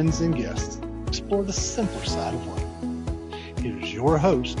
friends, 0.00 0.20
and 0.22 0.34
guests 0.34 0.80
explore 1.08 1.44
the 1.44 1.52
simpler 1.52 2.04
side 2.06 2.32
of 2.32 2.46
life. 2.46 3.58
Here's 3.58 3.92
your 3.92 4.16
host, 4.16 4.56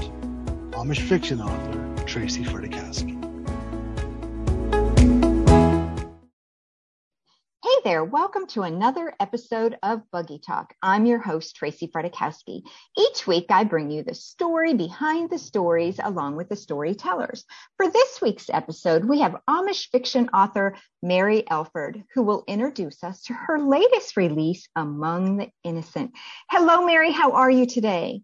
Amish 0.72 1.00
fiction 1.00 1.40
author 1.40 2.04
Tracy 2.04 2.44
Fredrychowski. 2.44 3.19
There, 8.00 8.06
welcome 8.06 8.46
to 8.46 8.62
another 8.62 9.12
episode 9.20 9.76
of 9.82 10.10
Buggy 10.10 10.38
Talk. 10.38 10.72
I'm 10.82 11.04
your 11.04 11.18
host, 11.18 11.54
Tracy 11.54 11.86
Fredrychowski. 11.86 12.62
Each 12.96 13.26
week, 13.26 13.44
I 13.50 13.64
bring 13.64 13.90
you 13.90 14.02
the 14.02 14.14
story 14.14 14.72
behind 14.72 15.28
the 15.28 15.36
stories 15.36 16.00
along 16.02 16.36
with 16.36 16.48
the 16.48 16.56
storytellers. 16.56 17.44
For 17.76 17.90
this 17.90 18.22
week's 18.22 18.48
episode, 18.48 19.04
we 19.04 19.20
have 19.20 19.36
Amish 19.46 19.90
fiction 19.90 20.30
author 20.30 20.76
Mary 21.02 21.46
Alford, 21.50 22.02
who 22.14 22.22
will 22.22 22.42
introduce 22.48 23.04
us 23.04 23.20
to 23.24 23.34
her 23.34 23.58
latest 23.58 24.16
release, 24.16 24.66
Among 24.74 25.36
the 25.36 25.50
Innocent. 25.62 26.12
Hello, 26.48 26.86
Mary, 26.86 27.12
how 27.12 27.32
are 27.32 27.50
you 27.50 27.66
today? 27.66 28.22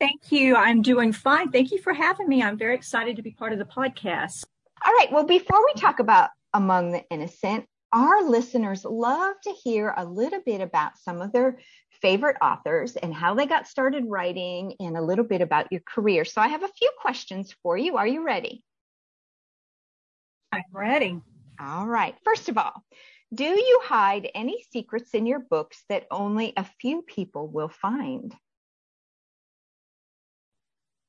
Thank 0.00 0.32
you. 0.32 0.56
I'm 0.56 0.82
doing 0.82 1.12
fine. 1.12 1.52
Thank 1.52 1.70
you 1.70 1.80
for 1.80 1.92
having 1.92 2.28
me. 2.28 2.42
I'm 2.42 2.58
very 2.58 2.74
excited 2.74 3.14
to 3.14 3.22
be 3.22 3.30
part 3.30 3.52
of 3.52 3.60
the 3.60 3.66
podcast. 3.66 4.42
All 4.84 4.92
right, 4.94 5.12
well, 5.12 5.26
before 5.26 5.64
we 5.64 5.80
talk 5.80 6.00
about 6.00 6.30
Among 6.52 6.90
the 6.90 7.04
Innocent, 7.08 7.66
our 7.92 8.22
listeners 8.28 8.84
love 8.84 9.34
to 9.42 9.50
hear 9.50 9.92
a 9.96 10.04
little 10.04 10.40
bit 10.44 10.60
about 10.60 10.98
some 10.98 11.20
of 11.20 11.32
their 11.32 11.58
favorite 12.00 12.36
authors 12.42 12.96
and 12.96 13.14
how 13.14 13.34
they 13.34 13.46
got 13.46 13.68
started 13.68 14.04
writing 14.06 14.74
and 14.80 14.96
a 14.96 15.02
little 15.02 15.24
bit 15.24 15.40
about 15.40 15.70
your 15.70 15.82
career. 15.86 16.24
So 16.24 16.40
I 16.40 16.48
have 16.48 16.64
a 16.64 16.68
few 16.68 16.90
questions 17.00 17.54
for 17.62 17.76
you. 17.76 17.96
Are 17.96 18.06
you 18.06 18.24
ready? 18.24 18.64
I'm 20.50 20.64
ready. 20.72 21.20
All 21.60 21.86
right. 21.86 22.14
First 22.24 22.48
of 22.48 22.58
all, 22.58 22.82
do 23.32 23.44
you 23.44 23.80
hide 23.84 24.28
any 24.34 24.64
secrets 24.70 25.14
in 25.14 25.26
your 25.26 25.38
books 25.38 25.84
that 25.88 26.06
only 26.10 26.52
a 26.56 26.66
few 26.80 27.02
people 27.02 27.48
will 27.48 27.68
find? 27.68 28.34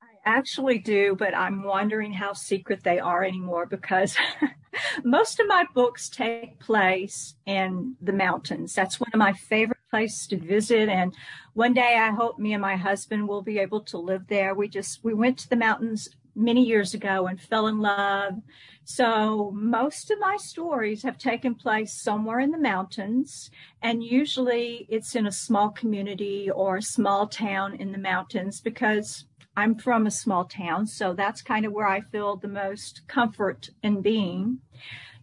I 0.01 0.29
actually 0.29 0.79
do, 0.79 1.15
but 1.17 1.35
I'm 1.35 1.63
wondering 1.63 2.13
how 2.13 2.33
secret 2.33 2.83
they 2.83 2.99
are 2.99 3.23
anymore 3.23 3.65
because 3.65 4.15
most 5.03 5.39
of 5.39 5.47
my 5.47 5.65
books 5.73 6.09
take 6.09 6.59
place 6.59 7.35
in 7.45 7.95
the 8.01 8.13
mountains. 8.13 8.73
That's 8.73 8.99
one 8.99 9.11
of 9.13 9.17
my 9.17 9.33
favorite 9.33 9.77
places 9.89 10.27
to 10.27 10.37
visit. 10.37 10.89
And 10.89 11.13
one 11.53 11.73
day 11.73 11.97
I 11.97 12.11
hope 12.11 12.39
me 12.39 12.53
and 12.53 12.61
my 12.61 12.75
husband 12.75 13.27
will 13.27 13.41
be 13.41 13.59
able 13.59 13.81
to 13.81 13.97
live 13.97 14.27
there. 14.27 14.55
We 14.55 14.67
just, 14.67 15.03
we 15.03 15.13
went 15.13 15.37
to 15.39 15.49
the 15.49 15.55
mountains 15.55 16.09
many 16.35 16.65
years 16.65 16.93
ago 16.93 17.27
and 17.27 17.39
fell 17.39 17.67
in 17.67 17.79
love. 17.79 18.41
So 18.85 19.51
most 19.53 20.11
of 20.11 20.19
my 20.19 20.35
stories 20.37 21.03
have 21.03 21.17
taken 21.17 21.55
place 21.55 21.93
somewhere 21.93 22.39
in 22.39 22.51
the 22.51 22.57
mountains 22.57 23.49
and 23.81 24.03
usually 24.03 24.87
it's 24.89 25.15
in 25.15 25.27
a 25.27 25.31
small 25.31 25.69
community 25.69 26.49
or 26.49 26.77
a 26.77 26.81
small 26.81 27.27
town 27.27 27.75
in 27.75 27.91
the 27.91 27.97
mountains 27.97 28.59
because 28.59 29.25
I'm 29.55 29.75
from 29.75 30.07
a 30.07 30.11
small 30.11 30.45
town, 30.45 30.87
so 30.87 31.13
that's 31.13 31.41
kind 31.41 31.65
of 31.65 31.73
where 31.73 31.87
I 31.87 32.01
feel 32.01 32.35
the 32.35 32.47
most 32.47 33.07
comfort 33.07 33.69
in 33.83 34.01
being. 34.01 34.59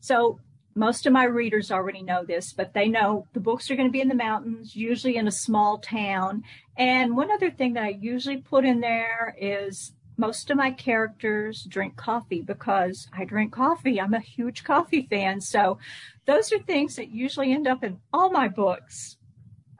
So 0.01 0.39
most 0.75 1.07
of 1.07 1.13
my 1.13 1.25
readers 1.25 1.73
already 1.73 2.03
know 2.03 2.25
this, 2.25 2.53
but 2.53 2.73
they 2.73 2.89
know 2.89 3.27
the 3.33 3.41
books 3.41 3.71
are 3.71 3.77
going 3.77 3.89
to 3.89 3.93
be 3.93 4.01
in 4.01 4.09
the 4.09 4.15
mountains, 4.15 4.77
usually 4.77 5.17
in 5.17 5.27
a 5.27 5.33
small 5.33 5.79
town. 5.79 6.45
And 6.77 7.17
one 7.17 7.31
other 7.31 7.51
thing 7.51 7.75
that 7.75 7.85
I 7.85 7.99
usually 8.01 8.39
put 8.39 8.65
in 8.65 8.81
there 8.81 9.35
is 9.39 9.93
most 10.17 10.51
of 10.51 10.57
my 10.57 10.71
characters 10.71 11.65
drink 11.65 11.97
coffee 11.97 12.43
because 12.43 13.09
I 13.13 13.25
drink 13.25 13.53
coffee. 13.53 14.01
I'm 14.01 14.15
a 14.15 14.21
huge 14.21 14.65
coffee 14.65 15.07
fan. 15.11 15.41
So 15.41 15.79
those 16.27 16.53
are 16.53 16.59
things 16.59 16.97
that 16.97 17.11
usually 17.11 17.53
end 17.53 17.67
up 17.67 17.83
in 17.83 17.99
all 18.13 18.31
my 18.31 18.47
books. 18.47 19.17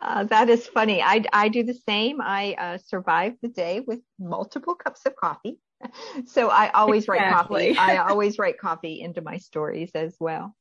Uh, 0.01 0.25
that 0.25 0.49
is 0.49 0.67
funny. 0.67 1.03
I, 1.03 1.25
I 1.33 1.49
do 1.49 1.63
the 1.63 1.75
same. 1.75 2.21
I 2.21 2.55
uh, 2.55 2.79
survive 2.79 3.35
the 3.43 3.49
day 3.49 3.81
with 3.81 4.01
multiple 4.19 4.75
cups 4.75 5.05
of 5.07 5.17
coffee. 5.17 5.59
So 6.27 6.51
I 6.51 6.69
always 6.73 7.09
exactly. 7.09 7.19
write 7.29 7.49
coffee. 7.49 7.79
I 7.79 7.97
always 8.11 8.39
write 8.39 8.59
coffee 8.59 9.01
into 9.01 9.23
my 9.23 9.39
stories 9.39 9.91
as 9.95 10.15
well. 10.21 10.55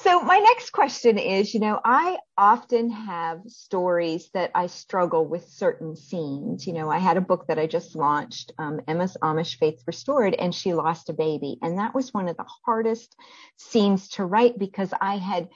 So 0.00 0.20
my 0.20 0.38
next 0.38 0.70
question 0.70 1.18
is, 1.18 1.54
you 1.54 1.60
know, 1.60 1.80
I 1.84 2.18
often 2.36 2.90
have 2.90 3.40
stories 3.46 4.30
that 4.34 4.52
I 4.54 4.66
struggle 4.66 5.26
with 5.26 5.48
certain 5.48 5.96
scenes. 5.96 6.66
You 6.66 6.72
know, 6.72 6.90
I 6.90 6.98
had 6.98 7.16
a 7.16 7.20
book 7.20 7.46
that 7.48 7.58
I 7.58 7.66
just 7.66 7.96
launched, 7.96 8.52
um, 8.58 8.80
Emma's 8.86 9.16
Amish 9.22 9.58
Faith 9.58 9.82
Restored, 9.86 10.34
and 10.34 10.54
she 10.54 10.72
lost 10.72 11.08
a 11.08 11.12
baby. 11.14 11.58
And 11.62 11.78
that 11.78 11.94
was 11.94 12.14
one 12.14 12.28
of 12.28 12.36
the 12.36 12.46
hardest 12.64 13.16
scenes 13.56 14.08
to 14.10 14.24
write 14.24 14.58
because 14.58 14.92
I 15.00 15.18
had 15.18 15.48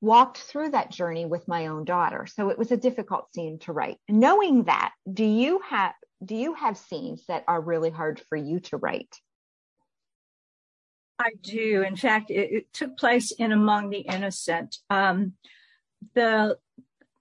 walked 0.00 0.38
through 0.38 0.70
that 0.70 0.90
journey 0.90 1.26
with 1.26 1.46
my 1.46 1.66
own 1.66 1.84
daughter. 1.84 2.26
So 2.26 2.48
it 2.50 2.58
was 2.58 2.72
a 2.72 2.76
difficult 2.76 3.32
scene 3.34 3.58
to 3.60 3.72
write. 3.72 3.98
Knowing 4.08 4.64
that, 4.64 4.92
do 5.12 5.24
you 5.24 5.60
have 5.68 5.92
do 6.24 6.34
you 6.34 6.54
have 6.54 6.76
scenes 6.76 7.24
that 7.28 7.44
are 7.48 7.60
really 7.60 7.90
hard 7.90 8.20
for 8.28 8.36
you 8.36 8.60
to 8.60 8.76
write? 8.76 9.14
I 11.18 11.30
do. 11.40 11.82
In 11.82 11.96
fact, 11.96 12.30
it, 12.30 12.52
it 12.52 12.72
took 12.72 12.96
place 12.96 13.30
in 13.30 13.52
Among 13.52 13.90
the 13.90 14.00
Innocent. 14.00 14.76
Um, 14.88 15.34
the 16.14 16.58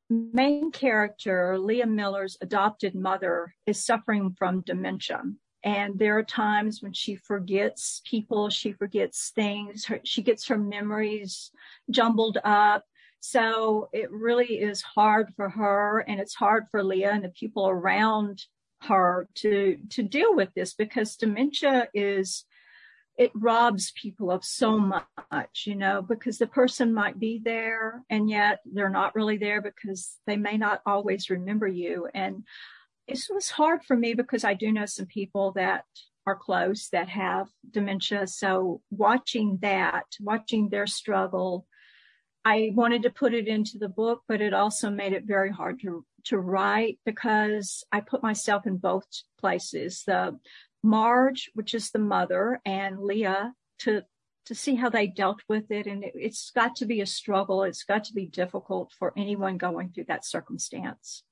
main 0.09 0.71
character, 0.71 1.57
Leah 1.59 1.85
Miller's 1.85 2.37
adopted 2.41 2.95
mother, 2.95 3.53
is 3.65 3.85
suffering 3.85 4.35
from 4.37 4.61
dementia. 4.61 5.21
And 5.63 5.99
there 5.99 6.17
are 6.17 6.23
times 6.23 6.81
when 6.81 6.93
she 6.93 7.15
forgets 7.15 8.01
people, 8.05 8.49
she 8.49 8.71
forgets 8.71 9.31
things, 9.35 9.85
her, 9.85 9.99
she 10.03 10.21
gets 10.21 10.47
her 10.47 10.57
memories 10.57 11.51
jumbled 11.89 12.37
up. 12.43 12.85
So 13.19 13.89
it 13.91 14.09
really 14.09 14.59
is 14.61 14.81
hard 14.81 15.33
for 15.35 15.49
her 15.49 15.99
and 15.99 16.19
it's 16.21 16.35
hard 16.35 16.65
for 16.71 16.83
Leah 16.83 17.11
and 17.11 17.23
the 17.23 17.29
people 17.29 17.67
around 17.67 18.45
her 18.83 19.27
to, 19.35 19.77
to 19.89 20.03
deal 20.03 20.33
with 20.33 20.53
this 20.55 20.73
because 20.73 21.17
dementia 21.17 21.89
is, 21.93 22.45
it 23.17 23.31
robs 23.35 23.91
people 24.01 24.31
of 24.31 24.45
so 24.45 24.79
much, 24.79 25.63
you 25.65 25.75
know, 25.75 26.01
because 26.01 26.37
the 26.37 26.47
person 26.47 26.93
might 26.93 27.19
be 27.19 27.41
there 27.43 28.01
and 28.09 28.29
yet 28.29 28.59
they're 28.63 28.89
not 28.89 29.13
really 29.13 29.35
there 29.35 29.61
because 29.61 30.15
they 30.25 30.37
may 30.37 30.55
not 30.55 30.81
always 30.85 31.29
remember 31.29 31.67
you. 31.67 32.07
And 32.13 32.45
it 33.11 33.33
was 33.33 33.49
hard 33.49 33.83
for 33.83 33.95
me 33.95 34.13
because 34.13 34.43
I 34.43 34.53
do 34.53 34.71
know 34.71 34.85
some 34.85 35.05
people 35.05 35.51
that 35.53 35.85
are 36.25 36.35
close 36.35 36.89
that 36.89 37.09
have 37.09 37.47
dementia. 37.71 38.27
So 38.27 38.81
watching 38.91 39.57
that, 39.61 40.05
watching 40.19 40.69
their 40.69 40.87
struggle, 40.87 41.65
I 42.45 42.71
wanted 42.73 43.03
to 43.03 43.09
put 43.09 43.33
it 43.33 43.47
into 43.47 43.77
the 43.77 43.89
book, 43.89 44.21
but 44.27 44.41
it 44.41 44.53
also 44.53 44.89
made 44.89 45.13
it 45.13 45.25
very 45.25 45.51
hard 45.51 45.79
to, 45.81 46.05
to 46.25 46.37
write 46.37 46.99
because 47.05 47.83
I 47.91 48.01
put 48.01 48.23
myself 48.23 48.65
in 48.65 48.77
both 48.77 49.05
places. 49.39 50.03
The 50.05 50.39
Marge, 50.83 51.51
which 51.53 51.73
is 51.73 51.91
the 51.91 51.99
mother, 51.99 52.61
and 52.65 52.99
Leah 52.99 53.53
to 53.79 54.03
to 54.45 54.55
see 54.55 54.73
how 54.73 54.89
they 54.89 55.05
dealt 55.05 55.41
with 55.47 55.69
it. 55.69 55.85
And 55.85 56.03
it, 56.03 56.13
it's 56.15 56.49
got 56.49 56.75
to 56.77 56.85
be 56.85 57.01
a 57.01 57.05
struggle. 57.05 57.61
It's 57.63 57.83
got 57.83 58.05
to 58.05 58.13
be 58.13 58.25
difficult 58.25 58.91
for 58.97 59.13
anyone 59.15 59.57
going 59.57 59.91
through 59.91 60.05
that 60.05 60.25
circumstance. 60.25 61.23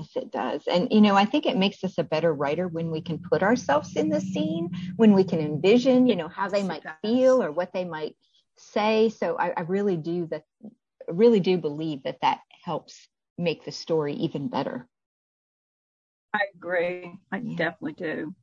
Yes, 0.00 0.16
it 0.16 0.32
does. 0.32 0.62
And, 0.66 0.88
you 0.90 1.02
know, 1.02 1.14
I 1.14 1.26
think 1.26 1.44
it 1.44 1.58
makes 1.58 1.84
us 1.84 1.98
a 1.98 2.04
better 2.04 2.32
writer 2.32 2.68
when 2.68 2.90
we 2.90 3.02
can 3.02 3.18
put 3.18 3.42
ourselves 3.42 3.96
in 3.96 4.08
the 4.08 4.20
scene, 4.20 4.70
when 4.96 5.12
we 5.12 5.24
can 5.24 5.40
envision, 5.40 6.06
you 6.06 6.16
know, 6.16 6.28
how 6.28 6.48
they 6.48 6.62
might 6.62 6.84
feel 7.02 7.42
or 7.42 7.52
what 7.52 7.74
they 7.74 7.84
might 7.84 8.16
say. 8.56 9.10
So 9.10 9.36
I, 9.36 9.52
I 9.54 9.60
really 9.62 9.98
do 9.98 10.26
that, 10.30 10.44
really 11.06 11.40
do 11.40 11.58
believe 11.58 12.04
that 12.04 12.20
that 12.22 12.40
helps 12.64 13.08
make 13.36 13.64
the 13.64 13.72
story 13.72 14.14
even 14.14 14.48
better. 14.48 14.88
I 16.32 16.40
agree. 16.54 17.12
I 17.30 17.38
yeah. 17.38 17.56
definitely 17.56 17.92
do. 17.92 18.34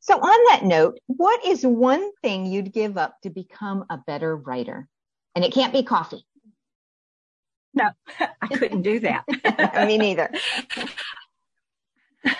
So 0.00 0.16
on 0.18 0.44
that 0.52 0.64
note, 0.64 0.98
what 1.06 1.44
is 1.44 1.66
one 1.66 2.12
thing 2.22 2.46
you'd 2.46 2.72
give 2.72 2.96
up 2.96 3.20
to 3.24 3.30
become 3.30 3.84
a 3.90 3.98
better 3.98 4.34
writer? 4.34 4.88
And 5.34 5.44
it 5.44 5.52
can't 5.52 5.72
be 5.74 5.82
coffee. 5.82 6.24
No, 7.76 7.90
I 8.42 8.48
couldn't 8.48 8.82
do 8.82 9.00
that. 9.00 9.24
Me 9.86 9.98
neither. 9.98 10.30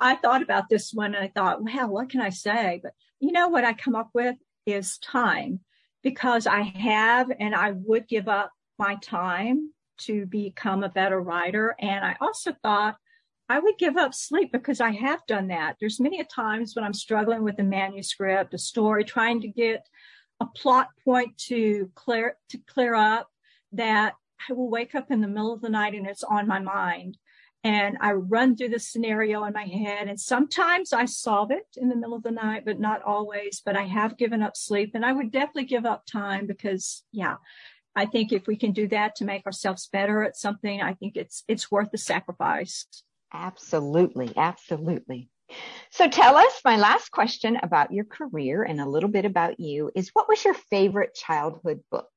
I 0.00 0.14
thought 0.16 0.42
about 0.42 0.68
this 0.68 0.92
one 0.92 1.14
and 1.14 1.24
I 1.24 1.28
thought, 1.28 1.64
well, 1.64 1.88
what 1.88 2.10
can 2.10 2.20
I 2.20 2.28
say? 2.28 2.78
But 2.80 2.92
you 3.18 3.32
know 3.32 3.48
what 3.48 3.64
I 3.64 3.72
come 3.72 3.96
up 3.96 4.10
with 4.14 4.36
is 4.66 4.98
time 4.98 5.60
because 6.02 6.46
I 6.46 6.60
have 6.60 7.32
and 7.40 7.54
I 7.54 7.72
would 7.72 8.06
give 8.06 8.28
up 8.28 8.52
my 8.78 8.96
time 8.96 9.72
to 9.98 10.26
become 10.26 10.84
a 10.84 10.88
better 10.88 11.20
writer. 11.20 11.74
And 11.80 12.04
I 12.04 12.16
also 12.20 12.54
thought 12.62 12.96
I 13.48 13.58
would 13.58 13.78
give 13.78 13.96
up 13.96 14.14
sleep 14.14 14.52
because 14.52 14.80
I 14.80 14.90
have 14.90 15.20
done 15.26 15.48
that. 15.48 15.76
There's 15.80 16.00
many 16.00 16.20
a 16.20 16.24
times 16.24 16.74
when 16.74 16.84
I'm 16.84 16.94
struggling 16.94 17.42
with 17.42 17.58
a 17.58 17.64
manuscript, 17.64 18.54
a 18.54 18.58
story, 18.58 19.04
trying 19.04 19.40
to 19.40 19.48
get 19.48 19.86
a 20.40 20.46
plot 20.46 20.88
point 21.04 21.36
to 21.38 21.90
clear 21.94 22.36
to 22.50 22.58
clear 22.66 22.94
up 22.94 23.28
that 23.72 24.14
I 24.48 24.52
will 24.52 24.70
wake 24.70 24.94
up 24.94 25.10
in 25.10 25.20
the 25.20 25.28
middle 25.28 25.52
of 25.52 25.60
the 25.60 25.68
night 25.68 25.94
and 25.94 26.06
it's 26.06 26.24
on 26.24 26.46
my 26.46 26.58
mind. 26.58 27.18
And 27.64 27.96
I 28.00 28.12
run 28.12 28.56
through 28.56 28.70
the 28.70 28.80
scenario 28.80 29.44
in 29.44 29.52
my 29.52 29.64
head. 29.64 30.08
And 30.08 30.18
sometimes 30.18 30.92
I 30.92 31.04
solve 31.04 31.52
it 31.52 31.66
in 31.76 31.88
the 31.88 31.94
middle 31.94 32.16
of 32.16 32.24
the 32.24 32.32
night, 32.32 32.64
but 32.64 32.80
not 32.80 33.02
always. 33.02 33.62
But 33.64 33.76
I 33.76 33.82
have 33.82 34.18
given 34.18 34.42
up 34.42 34.56
sleep 34.56 34.92
and 34.94 35.04
I 35.04 35.12
would 35.12 35.30
definitely 35.30 35.66
give 35.66 35.86
up 35.86 36.04
time 36.04 36.46
because, 36.46 37.04
yeah, 37.12 37.36
I 37.94 38.06
think 38.06 38.32
if 38.32 38.46
we 38.46 38.56
can 38.56 38.72
do 38.72 38.88
that 38.88 39.16
to 39.16 39.24
make 39.24 39.46
ourselves 39.46 39.86
better 39.86 40.24
at 40.24 40.36
something, 40.36 40.80
I 40.80 40.94
think 40.94 41.16
it's 41.16 41.44
it's 41.46 41.70
worth 41.70 41.90
the 41.90 41.98
sacrifice. 41.98 42.86
Absolutely, 43.32 44.32
absolutely. 44.36 45.28
So 45.90 46.08
tell 46.08 46.36
us 46.36 46.60
my 46.64 46.76
last 46.76 47.10
question 47.10 47.58
about 47.62 47.92
your 47.92 48.04
career 48.04 48.62
and 48.62 48.80
a 48.80 48.88
little 48.88 49.10
bit 49.10 49.24
about 49.24 49.60
you 49.60 49.90
is 49.94 50.10
what 50.14 50.28
was 50.28 50.44
your 50.44 50.54
favorite 50.54 51.14
childhood 51.14 51.80
book? 51.90 52.08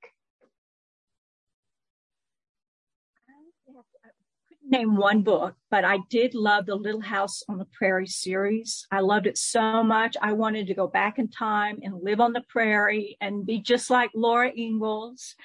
Name 4.68 4.96
one 4.96 5.22
book, 5.22 5.56
but 5.70 5.86
I 5.86 6.00
did 6.10 6.34
love 6.34 6.66
the 6.66 6.76
Little 6.76 7.02
House 7.02 7.44
on 7.48 7.58
the 7.58 7.66
Prairie 7.66 8.08
series. 8.08 8.88
I 8.92 9.02
loved 9.02 9.28
it 9.28 9.38
so 9.38 9.84
much. 9.84 10.16
I 10.22 10.34
wanted 10.34 10.68
to 10.68 10.74
go 10.74 10.88
back 10.88 11.20
in 11.20 11.30
time 11.30 11.80
and 11.84 12.04
live 12.04 12.20
on 12.20 12.34
the 12.34 12.44
prairie 12.50 13.18
and 13.22 13.46
be 13.46 13.60
just 13.60 13.90
like 13.90 14.10
Laura 14.16 14.52
Ingalls. 14.56 15.36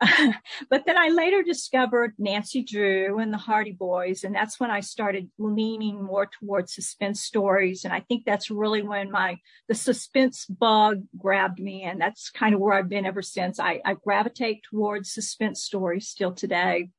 but 0.70 0.84
then 0.86 0.96
I 0.96 1.08
later 1.08 1.42
discovered 1.42 2.14
Nancy 2.18 2.62
Drew 2.62 3.18
and 3.18 3.32
the 3.32 3.38
Hardy 3.38 3.72
Boys, 3.72 4.22
and 4.24 4.34
that's 4.34 4.60
when 4.60 4.70
I 4.70 4.80
started 4.80 5.28
leaning 5.38 6.02
more 6.02 6.26
towards 6.26 6.74
suspense 6.74 7.20
stories. 7.20 7.84
And 7.84 7.92
I 7.92 8.00
think 8.00 8.24
that's 8.24 8.50
really 8.50 8.82
when 8.82 9.10
my 9.10 9.38
the 9.68 9.74
suspense 9.74 10.46
bug 10.46 11.02
grabbed 11.16 11.58
me, 11.58 11.82
and 11.82 12.00
that's 12.00 12.30
kind 12.30 12.54
of 12.54 12.60
where 12.60 12.74
I've 12.74 12.88
been 12.88 13.06
ever 13.06 13.22
since. 13.22 13.58
I, 13.58 13.80
I 13.84 13.94
gravitate 13.94 14.62
towards 14.70 15.12
suspense 15.12 15.62
stories 15.62 16.08
still 16.08 16.32
today. 16.32 16.90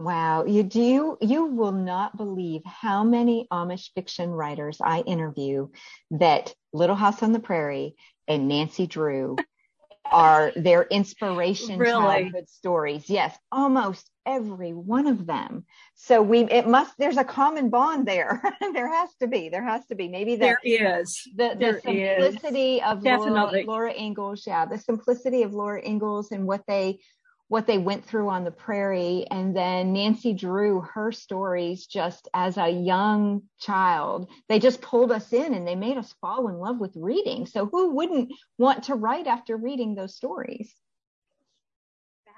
Wow, 0.00 0.46
you 0.46 0.62
do 0.62 1.18
you 1.20 1.44
will 1.44 1.72
not 1.72 2.16
believe 2.16 2.62
how 2.64 3.04
many 3.04 3.46
Amish 3.52 3.90
fiction 3.94 4.30
writers 4.30 4.78
I 4.82 5.00
interview 5.00 5.68
that 6.12 6.54
Little 6.72 6.96
House 6.96 7.22
on 7.22 7.32
the 7.32 7.38
Prairie 7.38 7.96
and 8.26 8.48
Nancy 8.48 8.86
Drew 8.86 9.36
are 10.10 10.52
their 10.56 10.84
inspiration 10.84 11.78
really? 11.78 11.92
childhood 11.92 12.48
stories. 12.48 13.10
Yes, 13.10 13.36
almost 13.52 14.10
every 14.24 14.72
one 14.72 15.06
of 15.06 15.26
them. 15.26 15.66
So 15.96 16.22
we 16.22 16.44
it 16.44 16.66
must 16.66 16.94
there's 16.96 17.18
a 17.18 17.24
common 17.24 17.68
bond 17.68 18.08
there. 18.08 18.40
there 18.72 18.90
has 18.90 19.10
to 19.20 19.26
be. 19.26 19.50
There 19.50 19.64
has 19.64 19.84
to 19.88 19.94
be. 19.94 20.08
Maybe 20.08 20.36
the, 20.36 20.40
there 20.40 20.60
is 20.64 21.28
the, 21.36 21.56
the 21.60 21.78
simplicity 21.84 22.76
is. 22.76 22.82
of 22.86 23.02
Laura, 23.02 23.64
Laura 23.66 23.92
Ingalls. 23.92 24.44
Yeah, 24.46 24.64
the 24.64 24.78
simplicity 24.78 25.42
of 25.42 25.52
Laura 25.52 25.86
Ingalls 25.86 26.32
and 26.32 26.46
what 26.46 26.62
they 26.66 27.00
what 27.50 27.66
they 27.66 27.78
went 27.78 28.04
through 28.04 28.28
on 28.28 28.44
the 28.44 28.50
prairie. 28.52 29.26
And 29.28 29.56
then 29.56 29.92
Nancy 29.92 30.32
Drew, 30.34 30.82
her 30.94 31.10
stories 31.10 31.84
just 31.84 32.28
as 32.32 32.56
a 32.56 32.70
young 32.70 33.42
child, 33.58 34.30
they 34.48 34.60
just 34.60 34.80
pulled 34.80 35.10
us 35.10 35.32
in 35.32 35.52
and 35.54 35.66
they 35.66 35.74
made 35.74 35.96
us 35.96 36.14
fall 36.20 36.46
in 36.46 36.54
love 36.58 36.78
with 36.78 36.92
reading. 36.94 37.46
So 37.46 37.66
who 37.66 37.90
wouldn't 37.90 38.32
want 38.56 38.84
to 38.84 38.94
write 38.94 39.26
after 39.26 39.56
reading 39.56 39.96
those 39.96 40.14
stories? 40.14 40.72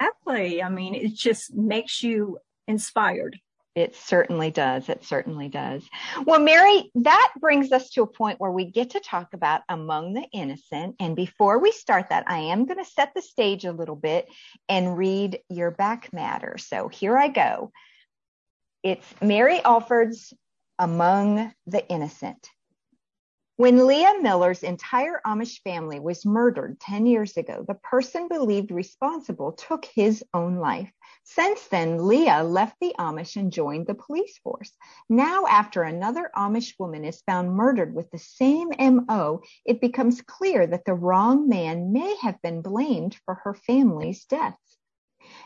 Exactly. 0.00 0.62
I 0.62 0.70
mean, 0.70 0.94
it 0.94 1.14
just 1.14 1.54
makes 1.54 2.02
you 2.02 2.38
inspired. 2.66 3.38
It 3.74 3.96
certainly 3.96 4.50
does. 4.50 4.88
It 4.90 5.02
certainly 5.04 5.48
does. 5.48 5.88
Well, 6.26 6.40
Mary, 6.40 6.90
that 6.96 7.32
brings 7.40 7.72
us 7.72 7.88
to 7.90 8.02
a 8.02 8.06
point 8.06 8.38
where 8.38 8.50
we 8.50 8.66
get 8.66 8.90
to 8.90 9.00
talk 9.00 9.32
about 9.32 9.62
Among 9.68 10.12
the 10.12 10.26
Innocent. 10.32 10.96
And 11.00 11.16
before 11.16 11.58
we 11.58 11.72
start 11.72 12.10
that, 12.10 12.24
I 12.26 12.38
am 12.38 12.66
going 12.66 12.84
to 12.84 12.90
set 12.90 13.14
the 13.14 13.22
stage 13.22 13.64
a 13.64 13.72
little 13.72 13.96
bit 13.96 14.28
and 14.68 14.98
read 14.98 15.40
your 15.48 15.70
back 15.70 16.12
matter. 16.12 16.58
So 16.58 16.88
here 16.88 17.16
I 17.16 17.28
go. 17.28 17.72
It's 18.82 19.06
Mary 19.22 19.62
Alford's 19.64 20.34
Among 20.78 21.52
the 21.66 21.88
Innocent. 21.88 22.48
When 23.56 23.86
Leah 23.86 24.14
Miller's 24.22 24.62
entire 24.62 25.20
Amish 25.26 25.60
family 25.62 26.00
was 26.00 26.24
murdered 26.24 26.80
10 26.80 27.04
years 27.04 27.36
ago, 27.36 27.62
the 27.68 27.74
person 27.74 28.26
believed 28.26 28.70
responsible 28.70 29.52
took 29.52 29.84
his 29.84 30.24
own 30.32 30.56
life. 30.56 30.90
Since 31.24 31.68
then, 31.68 32.08
Leah 32.08 32.44
left 32.44 32.76
the 32.80 32.94
Amish 32.98 33.36
and 33.36 33.52
joined 33.52 33.86
the 33.86 33.94
police 33.94 34.38
force. 34.38 34.72
Now, 35.10 35.44
after 35.46 35.82
another 35.82 36.30
Amish 36.34 36.78
woman 36.78 37.04
is 37.04 37.22
found 37.26 37.54
murdered 37.54 37.94
with 37.94 38.10
the 38.10 38.18
same 38.18 38.70
MO, 38.78 39.42
it 39.66 39.82
becomes 39.82 40.22
clear 40.22 40.66
that 40.66 40.86
the 40.86 40.94
wrong 40.94 41.46
man 41.46 41.92
may 41.92 42.16
have 42.22 42.40
been 42.40 42.62
blamed 42.62 43.18
for 43.26 43.34
her 43.44 43.52
family's 43.52 44.24
deaths. 44.24 44.78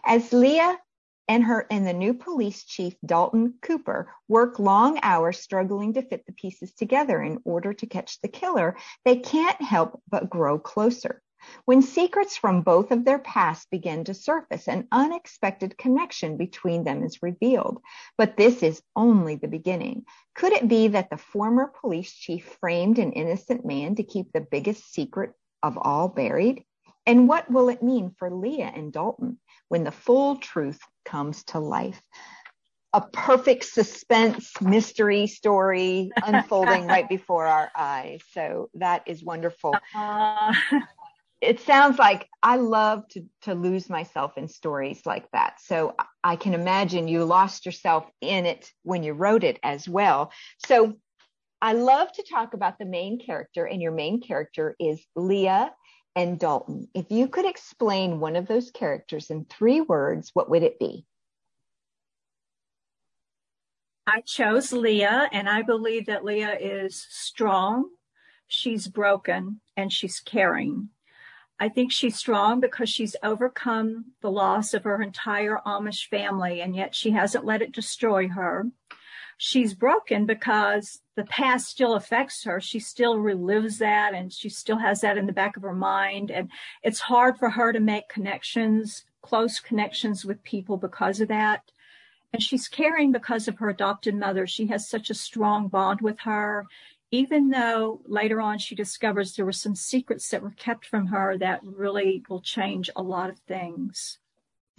As 0.05 0.33
Leah 0.33 0.79
and 1.29 1.45
her 1.45 1.67
and 1.71 1.87
the 1.87 1.93
new 1.93 2.15
police 2.15 2.65
chief 2.65 2.95
Dalton 3.05 3.55
Cooper 3.63 4.13
work 4.29 4.59
long 4.59 4.99
hours 5.03 5.39
struggling 5.39 5.95
to 5.95 6.03
fit 6.03 6.25
the 6.27 6.33
pieces 6.33 6.73
together 6.73 7.23
in 7.23 7.41
order 7.45 7.73
to 7.75 7.87
catch 7.87 8.21
the 8.21 8.29
killer, 8.29 8.77
they 9.05 9.17
can't 9.17 9.61
help 9.61 10.03
but 10.09 10.31
grow 10.31 10.59
closer. 10.59 11.23
When 11.65 11.83
secrets 11.83 12.37
from 12.37 12.63
both 12.63 12.91
of 12.91 13.05
their 13.05 13.19
past 13.19 13.71
begin 13.71 14.05
to 14.05 14.15
surface, 14.15 14.67
an 14.69 14.89
unexpected 14.91 15.79
connection 15.79 16.37
between 16.37 16.83
them 16.83 17.05
is 17.05 17.23
revealed. 17.23 17.81
But 18.19 18.37
this 18.37 18.63
is 18.63 18.83
only 18.97 19.37
the 19.37 19.49
beginning. 19.49 20.07
Could 20.35 20.53
it 20.53 20.67
be 20.67 20.89
that 20.89 21.11
the 21.11 21.17
former 21.17 21.73
police 21.81 22.13
chief 22.13 22.57
framed 22.61 22.99
an 22.99 23.13
innocent 23.13 23.65
man 23.65 23.95
to 23.97 24.03
keep 24.03 24.33
the 24.33 24.41
biggest 24.41 24.93
secret 24.93 25.35
of 25.63 25.79
all 25.79 26.09
buried? 26.09 26.65
And 27.07 27.29
what 27.29 27.51
will 27.51 27.69
it 27.69 27.83
mean 27.83 28.11
for 28.19 28.31
Leah 28.31 28.73
and 28.75 28.93
Dalton 28.93 29.39
when 29.69 29.85
the 29.85 29.93
full 29.93 30.37
truth 30.37 30.81
comes 31.05 31.45
to 31.45 31.61
life? 31.61 32.01
A 32.93 33.01
perfect 33.01 33.65
suspense 33.65 34.61
mystery 34.61 35.27
story 35.27 36.13
unfolding 36.23 36.87
right 36.87 37.09
before 37.09 37.47
our 37.47 37.71
eyes. 37.77 38.23
So 38.33 38.71
that 38.75 39.03
is 39.07 39.23
wonderful. 39.23 39.79
Uh, 39.95 40.53
it 41.41 41.61
sounds 41.61 41.99
like 41.99 42.29
I 42.43 42.57
love 42.57 43.07
to, 43.09 43.25
to 43.43 43.55
lose 43.55 43.91
myself 43.91 44.39
in 44.39 44.49
stories 44.49 45.03
like 45.05 45.31
that. 45.33 45.61
So 45.61 45.95
I 46.25 46.37
can 46.37 46.55
imagine 46.55 47.09
you 47.09 47.25
lost 47.25 47.67
yourself 47.67 48.11
in 48.21 48.47
it 48.47 48.73
when 48.83 49.03
you 49.03 49.13
wrote 49.13 49.45
it 49.45 49.61
as 49.63 49.89
well. 49.89 50.33
So 50.67 50.95
I 51.61 51.75
love 51.75 52.11
to 52.13 52.25
talk 52.29 52.55
about 52.55 52.79
the 52.79 52.85
main 52.85 53.19
character, 53.19 53.65
and 53.65 53.81
your 53.81 53.93
main 53.93 54.21
character 54.21 54.77
is 54.79 55.05
Leah 55.15 55.73
and 56.17 56.39
Dalton. 56.39 56.89
If 56.95 57.11
you 57.11 57.29
could 57.29 57.45
explain 57.45 58.19
one 58.19 58.35
of 58.35 58.49
those 58.49 58.71
characters 58.71 59.31
in 59.31 59.45
three 59.45 59.83
words, 59.83 60.31
what 60.33 60.49
would 60.49 60.63
it 60.63 60.79
be? 60.81 61.05
I 64.07 64.23
chose 64.23 64.73
Leah, 64.73 65.29
and 65.31 65.49
I 65.49 65.63
believe 65.63 66.07
that 66.07 66.25
Leah 66.25 66.57
is 66.59 67.07
strong, 67.11 67.91
she's 68.47 68.89
broken, 68.89 69.61
and 69.77 69.93
she's 69.93 70.21
caring. 70.21 70.89
I 71.59 71.69
think 71.69 71.93
she's 71.93 72.17
strong 72.17 72.61
because 72.61 72.89
she's 72.89 73.17
overcome 73.23 74.13
the 74.23 74.31
loss 74.31 74.75
of 74.75 74.85
her 74.85 75.03
entire 75.03 75.59
Amish 75.67 76.09
family, 76.09 76.61
and 76.61 76.75
yet 76.75 76.95
she 76.95 77.11
hasn't 77.11 77.45
let 77.45 77.63
it 77.63 77.73
destroy 77.73 78.29
her 78.29 78.67
she's 79.37 79.75
broken 79.75 80.27
because 80.27 81.01
the 81.15 81.25
past 81.25 81.69
still 81.69 81.95
affects 81.95 82.45
her. 82.45 82.61
She 82.61 82.79
still 82.79 83.17
relives 83.17 83.79
that 83.79 84.15
and 84.15 84.33
she 84.33 84.49
still 84.49 84.79
has 84.79 85.01
that 85.01 85.19
in 85.19 85.27
the 85.27 85.33
back 85.33 85.57
of 85.57 85.63
her 85.63 85.75
mind. 85.75 86.31
And 86.31 86.51
it's 86.83 87.01
hard 87.01 87.39
for 87.39 87.51
her 87.51 87.73
to 87.73 87.81
make 87.81 88.09
connections, 88.09 89.05
close 89.23 89.61
connections 89.61 90.25
with 90.25 90.43
people 90.43 90.77
because 90.77 91.21
of 91.21 91.29
that. 91.29 91.71
And 92.33 92.43
she's 92.43 92.69
caring 92.69 93.13
because 93.13 93.49
of 93.49 93.59
her 93.59 93.69
adopted 93.69 94.15
mother. 94.15 94.47
She 94.47 94.67
has 94.67 94.89
such 94.89 95.11
a 95.11 95.15
strong 95.15 95.69
bond 95.69 96.01
with 96.01 96.21
her. 96.21 96.67
Even 97.11 97.51
though 97.51 98.01
later 98.07 98.41
on 98.41 98.59
she 98.59 98.75
discovers 98.75 99.35
there 99.35 99.45
were 99.45 99.53
some 99.53 99.77
secrets 99.77 100.29
that 100.31 100.43
were 100.43 100.51
kept 100.51 100.85
from 100.85 101.07
her 101.07 101.39
that 101.39 101.61
really 101.63 102.25
will 102.29 102.41
change 102.41 102.91
a 102.97 103.03
lot 103.03 103.31
of 103.31 103.39
things. 103.41 104.19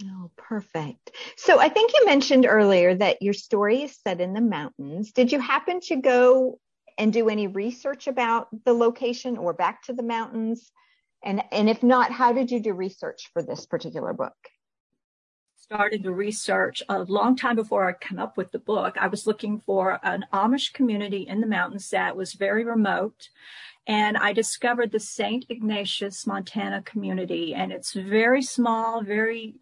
Oh, 0.04 0.30
perfect. 0.36 1.10
So 1.36 1.58
I 1.58 1.68
think 1.68 1.92
you 1.92 2.06
mentioned 2.06 2.46
earlier 2.46 2.94
that 2.94 3.20
your 3.20 3.34
story 3.34 3.82
is 3.82 3.96
set 3.96 4.20
in 4.20 4.32
the 4.32 4.40
mountains. 4.40 5.10
Did 5.10 5.32
you 5.32 5.40
happen 5.40 5.80
to 5.82 5.96
go 5.96 6.60
and 6.96 7.12
do 7.12 7.28
any 7.28 7.48
research 7.48 8.06
about 8.06 8.48
the 8.64 8.72
location 8.72 9.36
or 9.36 9.52
back 9.52 9.82
to 9.84 9.92
the 9.92 10.04
mountains? 10.04 10.70
And, 11.24 11.42
and 11.50 11.68
if 11.68 11.82
not, 11.82 12.12
how 12.12 12.32
did 12.32 12.50
you 12.52 12.60
do 12.60 12.74
research 12.74 13.28
for 13.32 13.42
this 13.42 13.66
particular 13.66 14.12
book? 14.12 14.36
Started 15.56 16.04
the 16.04 16.12
research 16.12 16.80
a 16.88 17.00
long 17.00 17.34
time 17.34 17.56
before 17.56 17.88
I 17.88 17.92
came 17.92 18.20
up 18.20 18.36
with 18.36 18.52
the 18.52 18.60
book. 18.60 18.96
I 18.98 19.08
was 19.08 19.26
looking 19.26 19.58
for 19.58 19.98
an 20.04 20.24
Amish 20.32 20.72
community 20.72 21.26
in 21.26 21.40
the 21.40 21.46
mountains 21.46 21.90
that 21.90 22.16
was 22.16 22.34
very 22.34 22.64
remote 22.64 23.28
and 23.88 24.18
I 24.18 24.34
discovered 24.34 24.92
the 24.92 25.00
St. 25.00 25.46
Ignatius, 25.48 26.26
Montana 26.26 26.82
community, 26.82 27.54
and 27.54 27.72
it's 27.72 27.94
very 27.94 28.42
small, 28.42 29.02
very 29.02 29.54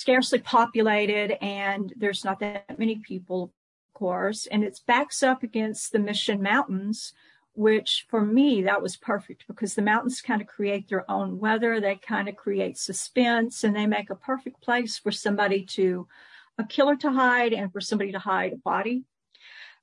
scarcely 0.00 0.38
populated 0.38 1.36
and 1.44 1.92
there's 1.96 2.24
not 2.24 2.40
that 2.40 2.78
many 2.78 2.96
people, 2.96 3.44
of 3.44 3.50
course, 3.92 4.46
and 4.46 4.64
it 4.64 4.80
backs 4.86 5.22
up 5.22 5.42
against 5.42 5.92
the 5.92 5.98
Mission 5.98 6.42
Mountains, 6.42 7.12
which 7.52 8.06
for 8.08 8.24
me, 8.24 8.62
that 8.62 8.80
was 8.80 8.96
perfect 8.96 9.44
because 9.46 9.74
the 9.74 9.82
mountains 9.82 10.22
kind 10.22 10.40
of 10.40 10.46
create 10.46 10.88
their 10.88 11.08
own 11.10 11.38
weather. 11.38 11.80
They 11.80 11.96
kind 11.96 12.30
of 12.30 12.36
create 12.36 12.78
suspense 12.78 13.62
and 13.62 13.76
they 13.76 13.86
make 13.86 14.08
a 14.08 14.14
perfect 14.14 14.62
place 14.62 14.96
for 14.96 15.12
somebody 15.12 15.66
to, 15.76 16.08
a 16.56 16.64
killer 16.64 16.96
to 16.96 17.10
hide 17.10 17.52
and 17.52 17.70
for 17.70 17.82
somebody 17.82 18.12
to 18.12 18.18
hide 18.18 18.54
a 18.54 18.56
body. 18.56 19.04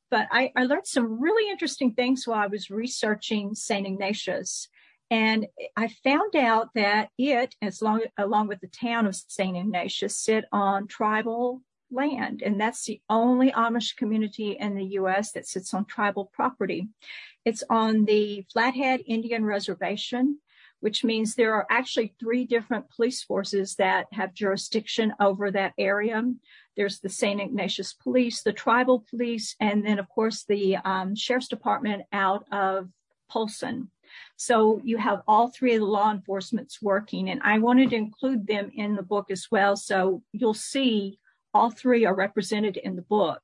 But 0.10 0.28
I, 0.32 0.52
I 0.56 0.64
learned 0.64 0.88
some 0.88 1.22
really 1.22 1.52
interesting 1.52 1.92
things 1.92 2.26
while 2.26 2.40
I 2.40 2.48
was 2.48 2.72
researching 2.72 3.54
St. 3.54 3.86
Ignatius. 3.86 4.68
And 5.10 5.48
I 5.76 5.88
found 5.88 6.36
out 6.36 6.70
that 6.76 7.10
it, 7.18 7.56
as 7.62 7.82
long 7.82 8.02
along 8.18 8.48
with 8.48 8.60
the 8.60 8.68
town 8.68 9.08
of 9.08 9.16
St. 9.16 9.56
Ignatius, 9.56 10.18
sit 10.18 10.46
on 10.52 10.88
tribal 10.88 11.62
land. 11.92 12.42
And 12.42 12.60
that's 12.60 12.86
the 12.86 13.02
only 13.10 13.52
Amish 13.52 13.96
community 13.96 14.58
in 14.60 14.76
the 14.76 14.86
US 15.00 15.32
that 15.32 15.48
sits 15.48 15.74
on 15.74 15.86
tribal 15.86 16.30
property. 16.34 16.90
It's 17.46 17.64
on 17.70 18.06
the 18.06 18.46
Flathead 18.52 19.02
Indian 19.08 19.46
Reservation, 19.46 20.40
which 20.82 21.04
means 21.04 21.34
there 21.34 21.54
are 21.54 21.66
actually 21.70 22.14
three 22.20 22.46
different 22.46 22.90
police 22.90 23.24
forces 23.24 23.76
that 23.76 24.08
have 24.12 24.34
jurisdiction 24.34 25.14
over 25.20 25.50
that 25.52 25.74
area. 25.78 26.22
There's 26.76 27.00
the 27.00 27.10
St. 27.10 27.42
Ignatius 27.42 27.94
Police, 27.94 28.44
the 28.44 28.54
Tribal 28.54 29.06
Police, 29.10 29.56
and 29.60 29.86
then, 29.86 29.98
of 29.98 30.10
course, 30.10 30.44
the 30.44 30.76
um, 30.78 31.16
Sheriff's 31.16 31.48
Department 31.48 32.04
out 32.12 32.46
of 32.52 32.90
Polson. 33.30 33.90
So 34.36 34.82
you 34.84 34.98
have 34.98 35.22
all 35.28 35.50
three 35.50 35.76
of 35.76 35.82
the 35.82 35.86
law 35.86 36.12
enforcements 36.12 36.82
working, 36.82 37.30
and 37.30 37.42
I 37.44 37.60
wanted 37.60 37.92
to 37.92 37.96
include 37.96 38.48
them 38.48 38.72
in 38.74 38.96
the 38.96 39.04
book 39.04 39.32
as 39.32 39.48
well. 39.52 39.76
So 39.76 40.24
you'll 40.32 40.54
see 40.54 41.20
all 41.54 41.72
three 41.72 42.06
are 42.06 42.16
represented 42.16 42.78
in 42.78 42.96
the 42.96 43.02
book. 43.02 43.42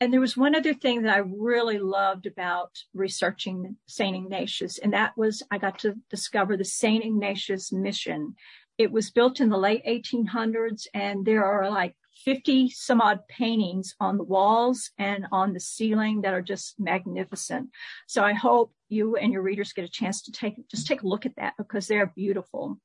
And 0.00 0.12
there 0.12 0.20
was 0.20 0.36
one 0.36 0.56
other 0.56 0.74
thing 0.74 1.02
that 1.02 1.14
I 1.14 1.18
really 1.18 1.78
loved 1.78 2.26
about 2.26 2.70
researching 2.92 3.76
St. 3.86 4.16
Ignatius, 4.16 4.78
and 4.78 4.92
that 4.92 5.16
was 5.16 5.44
I 5.50 5.58
got 5.58 5.78
to 5.80 5.94
discover 6.10 6.56
the 6.56 6.64
St. 6.64 7.04
Ignatius 7.04 7.70
mission. 7.70 8.34
It 8.78 8.90
was 8.90 9.12
built 9.12 9.40
in 9.40 9.48
the 9.48 9.56
late 9.56 9.84
1800s, 9.86 10.88
and 10.92 11.24
there 11.24 11.44
are 11.44 11.70
like 11.70 11.94
50 12.24 12.70
some 12.70 13.00
odd 13.00 13.20
paintings 13.28 13.94
on 14.00 14.16
the 14.16 14.24
walls 14.24 14.90
and 14.98 15.26
on 15.32 15.52
the 15.52 15.60
ceiling 15.60 16.22
that 16.22 16.34
are 16.34 16.42
just 16.42 16.78
magnificent. 16.78 17.70
So 18.06 18.22
I 18.22 18.32
hope 18.32 18.72
you 18.88 19.16
and 19.16 19.32
your 19.32 19.42
readers 19.42 19.72
get 19.72 19.84
a 19.84 19.88
chance 19.88 20.22
to 20.22 20.32
take 20.32 20.54
just 20.68 20.86
take 20.86 21.02
a 21.02 21.08
look 21.08 21.26
at 21.26 21.36
that 21.36 21.54
because 21.58 21.86
they're 21.86 22.12
beautiful. 22.14 22.78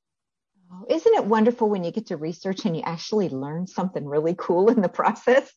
Oh, 0.72 0.86
isn't 0.90 1.14
it 1.14 1.26
wonderful 1.26 1.70
when 1.70 1.84
you 1.84 1.92
get 1.92 2.08
to 2.08 2.18
research 2.18 2.66
and 2.66 2.76
you 2.76 2.84
actually 2.84 3.30
learn 3.30 3.68
something 3.68 4.06
really 4.06 4.36
cool 4.38 4.70
in 4.70 4.82
the 4.82 4.90
process? 4.90 5.52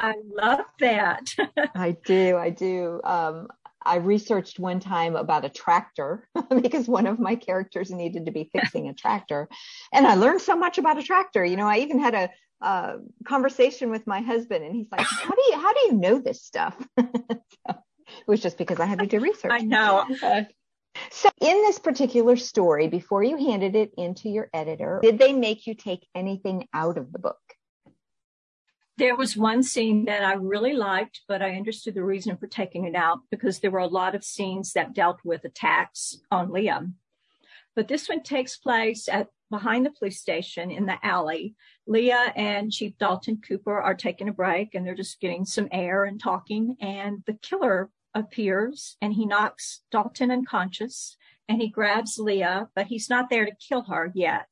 I 0.00 0.14
love 0.24 0.64
that. 0.80 1.34
I 1.74 1.96
do. 2.04 2.36
I 2.36 2.50
do. 2.50 3.00
Um, 3.04 3.48
I 3.88 3.96
researched 3.96 4.58
one 4.58 4.80
time 4.80 5.16
about 5.16 5.44
a 5.44 5.48
tractor 5.48 6.28
because 6.62 6.86
one 6.86 7.06
of 7.06 7.18
my 7.18 7.34
characters 7.34 7.90
needed 7.90 8.26
to 8.26 8.32
be 8.32 8.50
fixing 8.52 8.88
a 8.88 8.94
tractor. 8.94 9.48
And 9.92 10.06
I 10.06 10.14
learned 10.14 10.40
so 10.40 10.56
much 10.56 10.78
about 10.78 10.98
a 10.98 11.02
tractor. 11.02 11.44
You 11.44 11.56
know, 11.56 11.66
I 11.66 11.78
even 11.78 11.98
had 11.98 12.14
a, 12.14 12.30
a 12.60 12.96
conversation 13.24 13.90
with 13.90 14.06
my 14.06 14.20
husband 14.20 14.64
and 14.64 14.74
he's 14.74 14.88
like, 14.92 15.00
how 15.00 15.30
do 15.30 15.42
you, 15.48 15.60
how 15.60 15.72
do 15.72 15.80
you 15.86 15.92
know 15.94 16.18
this 16.18 16.42
stuff? 16.42 16.76
so 16.98 17.04
it 17.68 18.26
was 18.26 18.40
just 18.40 18.58
because 18.58 18.80
I 18.80 18.86
had 18.86 18.98
to 18.98 19.06
do 19.06 19.20
research. 19.20 19.52
I 19.52 19.60
know. 19.60 20.04
So 21.10 21.28
in 21.40 21.62
this 21.62 21.78
particular 21.78 22.36
story, 22.36 22.88
before 22.88 23.22
you 23.22 23.36
handed 23.36 23.76
it 23.76 23.92
into 23.96 24.28
your 24.28 24.48
editor, 24.52 24.98
did 25.02 25.18
they 25.18 25.32
make 25.32 25.66
you 25.66 25.74
take 25.74 26.06
anything 26.14 26.66
out 26.74 26.98
of 26.98 27.12
the 27.12 27.18
book? 27.18 27.38
There 28.98 29.14
was 29.14 29.36
one 29.36 29.62
scene 29.62 30.06
that 30.06 30.24
I 30.24 30.32
really 30.32 30.72
liked, 30.72 31.20
but 31.28 31.40
I 31.40 31.54
understood 31.54 31.94
the 31.94 32.02
reason 32.02 32.36
for 32.36 32.48
taking 32.48 32.84
it 32.84 32.96
out 32.96 33.20
because 33.30 33.60
there 33.60 33.70
were 33.70 33.78
a 33.78 33.86
lot 33.86 34.16
of 34.16 34.24
scenes 34.24 34.72
that 34.72 34.92
dealt 34.92 35.20
with 35.22 35.44
attacks 35.44 36.18
on 36.32 36.50
Leah. 36.50 36.84
But 37.76 37.86
this 37.86 38.08
one 38.08 38.24
takes 38.24 38.56
place 38.56 39.08
at 39.08 39.28
behind 39.50 39.86
the 39.86 39.92
police 39.92 40.20
station 40.20 40.72
in 40.72 40.86
the 40.86 40.98
alley. 41.06 41.54
Leah 41.86 42.32
and 42.34 42.72
Chief 42.72 42.98
Dalton 42.98 43.40
Cooper 43.40 43.80
are 43.80 43.94
taking 43.94 44.28
a 44.28 44.32
break 44.32 44.74
and 44.74 44.84
they're 44.84 44.96
just 44.96 45.20
getting 45.20 45.44
some 45.44 45.68
air 45.70 46.02
and 46.02 46.20
talking. 46.20 46.76
And 46.80 47.22
the 47.24 47.34
killer 47.34 47.90
appears 48.14 48.96
and 49.00 49.14
he 49.14 49.26
knocks 49.26 49.82
Dalton 49.92 50.32
unconscious 50.32 51.16
and 51.48 51.62
he 51.62 51.68
grabs 51.68 52.18
Leah, 52.18 52.68
but 52.74 52.88
he's 52.88 53.08
not 53.08 53.30
there 53.30 53.44
to 53.44 53.52
kill 53.68 53.82
her 53.82 54.10
yet. 54.12 54.48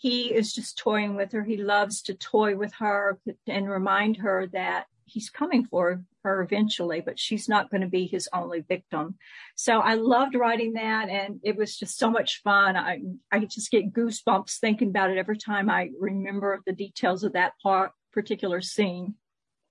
He 0.00 0.32
is 0.32 0.54
just 0.54 0.78
toying 0.78 1.14
with 1.14 1.32
her. 1.32 1.44
He 1.44 1.58
loves 1.58 2.00
to 2.04 2.14
toy 2.14 2.56
with 2.56 2.72
her 2.78 3.18
and 3.46 3.68
remind 3.68 4.16
her 4.16 4.46
that 4.54 4.86
he's 5.04 5.28
coming 5.28 5.66
for 5.66 6.02
her 6.24 6.40
eventually, 6.40 7.02
but 7.02 7.18
she's 7.18 7.50
not 7.50 7.68
going 7.70 7.82
to 7.82 7.86
be 7.86 8.06
his 8.06 8.26
only 8.32 8.60
victim. 8.60 9.16
So 9.56 9.80
I 9.80 9.96
loved 9.96 10.34
writing 10.34 10.72
that 10.72 11.10
and 11.10 11.38
it 11.42 11.54
was 11.54 11.76
just 11.76 11.98
so 11.98 12.10
much 12.10 12.40
fun. 12.42 12.78
I, 12.78 13.02
I 13.30 13.40
just 13.40 13.70
get 13.70 13.92
goosebumps 13.92 14.56
thinking 14.58 14.88
about 14.88 15.10
it 15.10 15.18
every 15.18 15.36
time 15.36 15.68
I 15.68 15.90
remember 16.00 16.62
the 16.64 16.72
details 16.72 17.22
of 17.22 17.34
that 17.34 17.52
part, 17.62 17.92
particular 18.10 18.62
scene. 18.62 19.16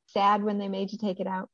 Sad 0.09 0.43
when 0.43 0.59
they 0.59 0.67
made 0.67 0.91
you 0.91 0.99
take 0.99 1.19
it 1.19 1.27
out 1.27 1.49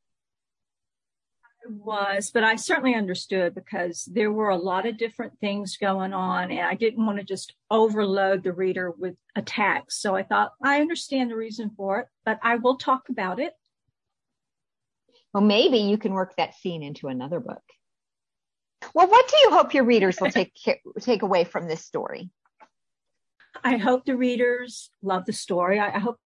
was, 1.69 2.31
but 2.31 2.43
I 2.43 2.55
certainly 2.55 2.95
understood 2.95 3.55
because 3.55 4.05
there 4.05 4.31
were 4.31 4.49
a 4.49 4.57
lot 4.57 4.85
of 4.85 4.97
different 4.97 5.39
things 5.39 5.77
going 5.77 6.13
on 6.13 6.51
and 6.51 6.61
I 6.61 6.75
didn't 6.75 7.05
want 7.05 7.19
to 7.19 7.23
just 7.23 7.55
overload 7.69 8.43
the 8.43 8.53
reader 8.53 8.91
with 8.91 9.15
attacks. 9.35 9.99
So 10.01 10.15
I 10.15 10.23
thought, 10.23 10.53
I 10.63 10.81
understand 10.81 11.31
the 11.31 11.35
reason 11.35 11.71
for 11.75 11.99
it, 11.99 12.07
but 12.25 12.39
I 12.43 12.55
will 12.55 12.77
talk 12.77 13.09
about 13.09 13.39
it. 13.39 13.53
Well, 15.33 15.43
maybe 15.43 15.79
you 15.79 15.97
can 15.97 16.13
work 16.13 16.35
that 16.37 16.55
scene 16.55 16.83
into 16.83 17.07
another 17.07 17.39
book. 17.39 17.63
Well, 18.93 19.07
what 19.07 19.27
do 19.27 19.37
you 19.37 19.51
hope 19.51 19.73
your 19.73 19.83
readers 19.83 20.17
will 20.21 20.31
take 20.31 20.53
take 21.01 21.21
away 21.23 21.43
from 21.43 21.67
this 21.67 21.83
story? 21.83 22.29
I 23.63 23.77
hope 23.77 24.05
the 24.05 24.15
readers 24.15 24.89
love 25.01 25.25
the 25.25 25.33
story. 25.33 25.79
I, 25.79 25.99
hope 25.99 26.17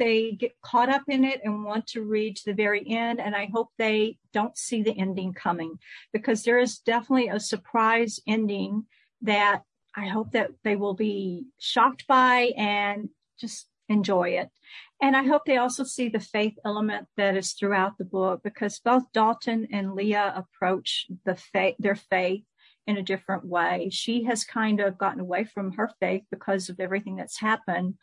they 0.00 0.32
get 0.32 0.60
caught 0.62 0.88
up 0.88 1.02
in 1.08 1.24
it 1.24 1.42
and 1.44 1.62
want 1.62 1.86
to 1.88 2.02
read 2.02 2.34
to 2.36 2.44
the 2.46 2.54
very 2.54 2.82
end. 2.88 3.20
And 3.20 3.36
I 3.36 3.50
hope 3.52 3.68
they 3.76 4.16
don't 4.32 4.56
see 4.56 4.82
the 4.82 4.98
ending 4.98 5.34
coming 5.34 5.78
because 6.12 6.42
there 6.42 6.58
is 6.58 6.78
definitely 6.78 7.28
a 7.28 7.38
surprise 7.38 8.18
ending 8.26 8.86
that 9.20 9.62
I 9.94 10.06
hope 10.06 10.32
that 10.32 10.52
they 10.64 10.74
will 10.74 10.94
be 10.94 11.44
shocked 11.58 12.06
by 12.06 12.52
and 12.56 13.10
just 13.38 13.68
enjoy 13.90 14.30
it. 14.30 14.48
And 15.02 15.14
I 15.14 15.24
hope 15.24 15.42
they 15.44 15.58
also 15.58 15.84
see 15.84 16.08
the 16.08 16.18
faith 16.18 16.54
element 16.64 17.06
that 17.18 17.36
is 17.36 17.52
throughout 17.52 17.98
the 17.98 18.04
book 18.04 18.40
because 18.42 18.80
both 18.80 19.02
Dalton 19.12 19.68
and 19.70 19.94
Leah 19.94 20.32
approach 20.34 21.08
the 21.26 21.34
faith, 21.34 21.76
their 21.78 21.96
faith 21.96 22.44
in 22.86 22.96
a 22.96 23.02
different 23.02 23.44
way. 23.44 23.90
She 23.92 24.24
has 24.24 24.44
kind 24.44 24.80
of 24.80 24.96
gotten 24.96 25.20
away 25.20 25.44
from 25.44 25.72
her 25.72 25.90
faith 26.00 26.22
because 26.30 26.70
of 26.70 26.80
everything 26.80 27.16
that's 27.16 27.40
happened, 27.40 27.96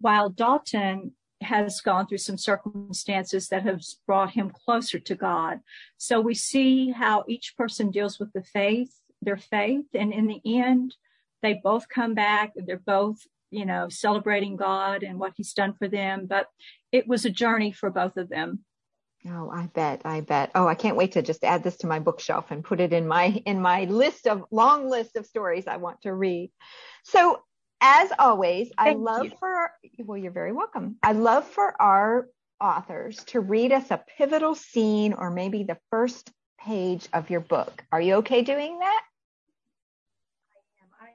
while 0.00 0.28
Dalton 0.28 1.12
has 1.42 1.80
gone 1.80 2.06
through 2.06 2.18
some 2.18 2.38
circumstances 2.38 3.48
that 3.48 3.62
have 3.62 3.82
brought 4.06 4.30
him 4.30 4.50
closer 4.50 4.98
to 4.98 5.14
God. 5.14 5.60
So 5.98 6.20
we 6.20 6.34
see 6.34 6.90
how 6.90 7.24
each 7.28 7.56
person 7.56 7.90
deals 7.90 8.18
with 8.18 8.32
the 8.32 8.42
faith, 8.42 8.92
their 9.20 9.36
faith, 9.36 9.86
and 9.94 10.12
in 10.12 10.26
the 10.26 10.40
end, 10.44 10.94
they 11.42 11.60
both 11.62 11.88
come 11.88 12.14
back. 12.14 12.52
They're 12.56 12.78
both, 12.78 13.18
you 13.50 13.66
know, 13.66 13.88
celebrating 13.88 14.56
God 14.56 15.02
and 15.02 15.18
what 15.18 15.34
He's 15.36 15.52
done 15.52 15.74
for 15.74 15.88
them. 15.88 16.26
But 16.26 16.48
it 16.90 17.06
was 17.06 17.24
a 17.24 17.30
journey 17.30 17.72
for 17.72 17.90
both 17.90 18.16
of 18.16 18.28
them. 18.28 18.64
Oh, 19.28 19.50
I 19.50 19.66
bet, 19.66 20.02
I 20.04 20.20
bet. 20.20 20.52
Oh, 20.54 20.68
I 20.68 20.74
can't 20.74 20.96
wait 20.96 21.12
to 21.12 21.22
just 21.22 21.42
add 21.42 21.64
this 21.64 21.78
to 21.78 21.86
my 21.86 21.98
bookshelf 21.98 22.50
and 22.50 22.64
put 22.64 22.80
it 22.80 22.92
in 22.92 23.08
my 23.08 23.42
in 23.44 23.60
my 23.60 23.84
list 23.84 24.26
of 24.26 24.44
long 24.50 24.88
list 24.88 25.16
of 25.16 25.26
stories 25.26 25.66
I 25.66 25.78
want 25.78 26.02
to 26.02 26.14
read. 26.14 26.50
So 27.04 27.42
as 27.80 28.10
always, 28.18 28.70
Thank 28.78 28.98
I 28.98 29.00
love 29.00 29.24
you. 29.26 29.32
for, 29.38 29.70
well, 29.98 30.18
you're 30.18 30.32
very 30.32 30.52
welcome. 30.52 30.96
I 31.02 31.12
love 31.12 31.46
for 31.46 31.80
our 31.80 32.28
authors 32.60 33.22
to 33.24 33.40
read 33.40 33.72
us 33.72 33.90
a 33.90 34.02
pivotal 34.16 34.54
scene 34.54 35.12
or 35.12 35.30
maybe 35.30 35.62
the 35.62 35.78
first 35.90 36.32
page 36.60 37.06
of 37.12 37.30
your 37.30 37.40
book. 37.40 37.84
Are 37.92 38.00
you 38.00 38.14
okay 38.16 38.42
doing 38.42 38.78
that? 38.78 39.02
I 41.00 41.04
am. 41.04 41.12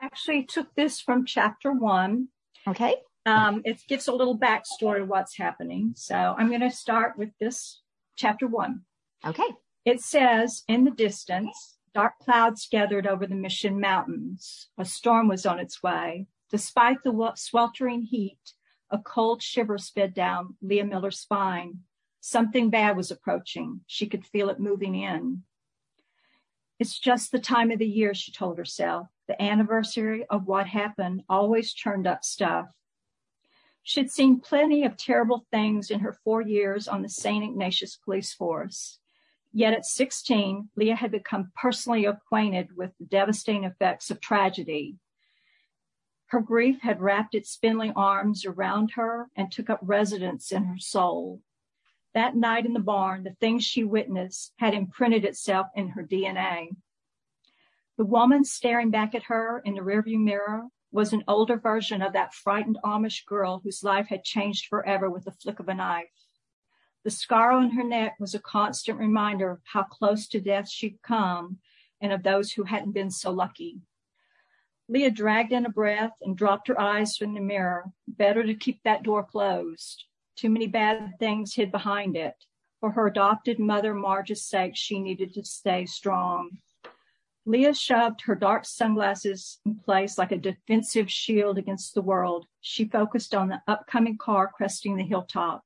I 0.00 0.06
actually 0.06 0.44
took 0.44 0.74
this 0.76 1.00
from 1.00 1.24
chapter 1.26 1.72
one. 1.72 2.28
Okay. 2.66 2.96
Um, 3.26 3.62
it 3.64 3.80
gives 3.88 4.06
a 4.06 4.12
little 4.12 4.38
backstory 4.38 5.02
of 5.02 5.08
what's 5.08 5.36
happening. 5.36 5.94
So 5.96 6.14
I'm 6.14 6.48
going 6.48 6.60
to 6.60 6.70
start 6.70 7.18
with 7.18 7.30
this 7.40 7.80
chapter 8.16 8.46
one. 8.46 8.82
Okay. 9.26 9.48
It 9.84 10.00
says 10.00 10.62
in 10.68 10.84
the 10.84 10.90
distance, 10.90 11.73
Dark 11.94 12.18
clouds 12.18 12.66
gathered 12.68 13.06
over 13.06 13.24
the 13.24 13.36
Mission 13.36 13.80
Mountains. 13.80 14.68
A 14.76 14.84
storm 14.84 15.28
was 15.28 15.46
on 15.46 15.60
its 15.60 15.80
way. 15.80 16.26
Despite 16.50 17.04
the 17.04 17.32
sweltering 17.36 18.02
heat, 18.02 18.54
a 18.90 18.98
cold 18.98 19.42
shiver 19.42 19.78
sped 19.78 20.12
down 20.12 20.56
Leah 20.60 20.84
Miller's 20.84 21.20
spine. 21.20 21.80
Something 22.20 22.68
bad 22.68 22.96
was 22.96 23.12
approaching. 23.12 23.82
She 23.86 24.08
could 24.08 24.26
feel 24.26 24.48
it 24.48 24.58
moving 24.58 24.96
in. 24.96 25.44
It's 26.80 26.98
just 26.98 27.30
the 27.30 27.38
time 27.38 27.70
of 27.70 27.78
the 27.78 27.86
year, 27.86 28.12
she 28.12 28.32
told 28.32 28.58
herself. 28.58 29.06
The 29.28 29.40
anniversary 29.40 30.24
of 30.28 30.48
what 30.48 30.66
happened 30.66 31.22
always 31.28 31.72
churned 31.72 32.08
up 32.08 32.24
stuff. 32.24 32.66
She'd 33.84 34.10
seen 34.10 34.40
plenty 34.40 34.84
of 34.84 34.96
terrible 34.96 35.46
things 35.52 35.90
in 35.90 36.00
her 36.00 36.16
four 36.24 36.42
years 36.42 36.88
on 36.88 37.02
the 37.02 37.08
St. 37.08 37.44
Ignatius 37.44 37.96
police 37.96 38.32
force. 38.32 38.98
Yet 39.56 39.72
at 39.72 39.86
16, 39.86 40.70
Leah 40.74 40.96
had 40.96 41.12
become 41.12 41.52
personally 41.54 42.06
acquainted 42.06 42.76
with 42.76 42.90
the 42.98 43.04
devastating 43.04 43.62
effects 43.62 44.10
of 44.10 44.20
tragedy. 44.20 44.96
Her 46.26 46.40
grief 46.40 46.80
had 46.80 47.00
wrapped 47.00 47.36
its 47.36 47.50
spindly 47.50 47.92
arms 47.94 48.44
around 48.44 48.90
her 48.96 49.30
and 49.36 49.52
took 49.52 49.70
up 49.70 49.78
residence 49.80 50.50
in 50.50 50.64
her 50.64 50.78
soul. 50.78 51.40
That 52.14 52.34
night 52.34 52.66
in 52.66 52.72
the 52.72 52.80
barn, 52.80 53.22
the 53.22 53.34
things 53.34 53.62
she 53.62 53.84
witnessed 53.84 54.52
had 54.56 54.74
imprinted 54.74 55.24
itself 55.24 55.68
in 55.76 55.90
her 55.90 56.02
DNA. 56.02 56.70
The 57.96 58.04
woman 58.04 58.42
staring 58.42 58.90
back 58.90 59.14
at 59.14 59.22
her 59.24 59.62
in 59.64 59.74
the 59.74 59.82
rearview 59.82 60.18
mirror 60.18 60.64
was 60.90 61.12
an 61.12 61.22
older 61.28 61.58
version 61.58 62.02
of 62.02 62.14
that 62.14 62.34
frightened 62.34 62.78
Amish 62.84 63.24
girl 63.24 63.60
whose 63.62 63.84
life 63.84 64.08
had 64.08 64.24
changed 64.24 64.66
forever 64.66 65.08
with 65.08 65.26
the 65.26 65.32
flick 65.32 65.60
of 65.60 65.68
a 65.68 65.74
knife. 65.74 66.23
The 67.04 67.10
scar 67.10 67.52
on 67.52 67.70
her 67.72 67.84
neck 67.84 68.16
was 68.18 68.34
a 68.34 68.40
constant 68.40 68.98
reminder 68.98 69.50
of 69.50 69.60
how 69.64 69.82
close 69.82 70.26
to 70.28 70.40
death 70.40 70.68
she'd 70.68 71.02
come 71.02 71.58
and 72.00 72.12
of 72.12 72.22
those 72.22 72.52
who 72.52 72.64
hadn't 72.64 72.92
been 72.92 73.10
so 73.10 73.30
lucky. 73.30 73.82
Leah 74.88 75.10
dragged 75.10 75.52
in 75.52 75.66
a 75.66 75.70
breath 75.70 76.16
and 76.22 76.36
dropped 76.36 76.68
her 76.68 76.80
eyes 76.80 77.16
from 77.16 77.34
the 77.34 77.40
mirror. 77.40 77.92
Better 78.08 78.42
to 78.42 78.54
keep 78.54 78.82
that 78.82 79.02
door 79.02 79.22
closed. 79.22 80.04
Too 80.34 80.48
many 80.48 80.66
bad 80.66 81.12
things 81.18 81.54
hid 81.54 81.70
behind 81.70 82.16
it. 82.16 82.36
For 82.80 82.90
her 82.92 83.06
adopted 83.06 83.58
mother 83.58 83.94
Marge's 83.94 84.42
sake, 84.42 84.74
she 84.74 84.98
needed 84.98 85.34
to 85.34 85.44
stay 85.44 85.84
strong. 85.86 86.58
Leah 87.46 87.74
shoved 87.74 88.22
her 88.22 88.34
dark 88.34 88.64
sunglasses 88.64 89.58
in 89.66 89.74
place 89.76 90.16
like 90.16 90.32
a 90.32 90.38
defensive 90.38 91.10
shield 91.10 91.58
against 91.58 91.94
the 91.94 92.02
world. 92.02 92.46
She 92.62 92.86
focused 92.86 93.34
on 93.34 93.48
the 93.48 93.62
upcoming 93.68 94.16
car 94.16 94.50
cresting 94.54 94.96
the 94.96 95.04
hilltop. 95.04 95.62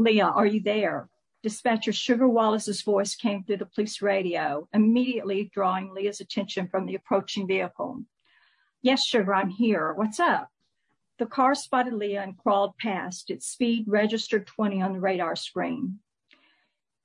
Leah, 0.00 0.32
are 0.34 0.46
you 0.46 0.62
there? 0.62 1.10
Dispatcher 1.42 1.92
Sugar 1.92 2.26
Wallace's 2.26 2.80
voice 2.80 3.14
came 3.14 3.44
through 3.44 3.58
the 3.58 3.66
police 3.66 4.00
radio, 4.00 4.66
immediately 4.72 5.50
drawing 5.52 5.92
Leah's 5.92 6.22
attention 6.22 6.68
from 6.68 6.86
the 6.86 6.94
approaching 6.94 7.46
vehicle. 7.46 8.02
Yes, 8.80 9.04
Sugar, 9.04 9.34
I'm 9.34 9.50
here. 9.50 9.92
What's 9.92 10.18
up? 10.18 10.48
The 11.18 11.26
car 11.26 11.54
spotted 11.54 11.92
Leah 11.92 12.22
and 12.22 12.38
crawled 12.38 12.78
past. 12.78 13.28
Its 13.28 13.46
speed 13.46 13.84
registered 13.86 14.46
20 14.46 14.80
on 14.80 14.94
the 14.94 15.00
radar 15.00 15.36
screen. 15.36 15.98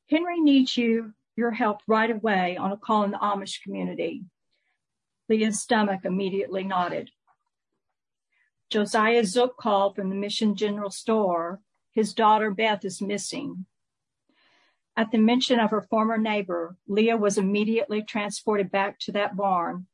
Henry 0.10 0.40
needs 0.40 0.78
you, 0.78 1.14
your 1.36 1.52
help 1.52 1.82
right 1.88 2.10
away 2.10 2.56
on 2.56 2.72
a 2.72 2.78
call 2.78 3.04
in 3.04 3.12
the 3.12 3.18
Amish 3.18 3.62
community. 3.62 4.24
Leah's 5.28 5.60
stomach 5.60 6.06
immediately 6.06 6.64
nodded. 6.64 7.12
Josiah 8.70 9.26
Zook 9.26 9.58
called 9.58 9.98
from 9.98 10.08
the 10.08 10.16
Mission 10.16 10.56
General 10.56 10.92
Store. 10.92 11.60
His 11.96 12.14
daughter 12.14 12.52
Beth 12.52 12.84
is 12.84 13.02
missing. 13.02 13.66
At 14.98 15.12
the 15.12 15.18
mention 15.18 15.62
of 15.62 15.72
her 15.72 15.82
former 15.82 16.18
neighbor, 16.18 16.76
Leah 16.88 17.16
was 17.16 17.38
immediately 17.38 18.04
transported 18.04 18.70
back 18.70 19.00
to 19.00 19.14
that 19.14 19.38
barn, 19.38 19.88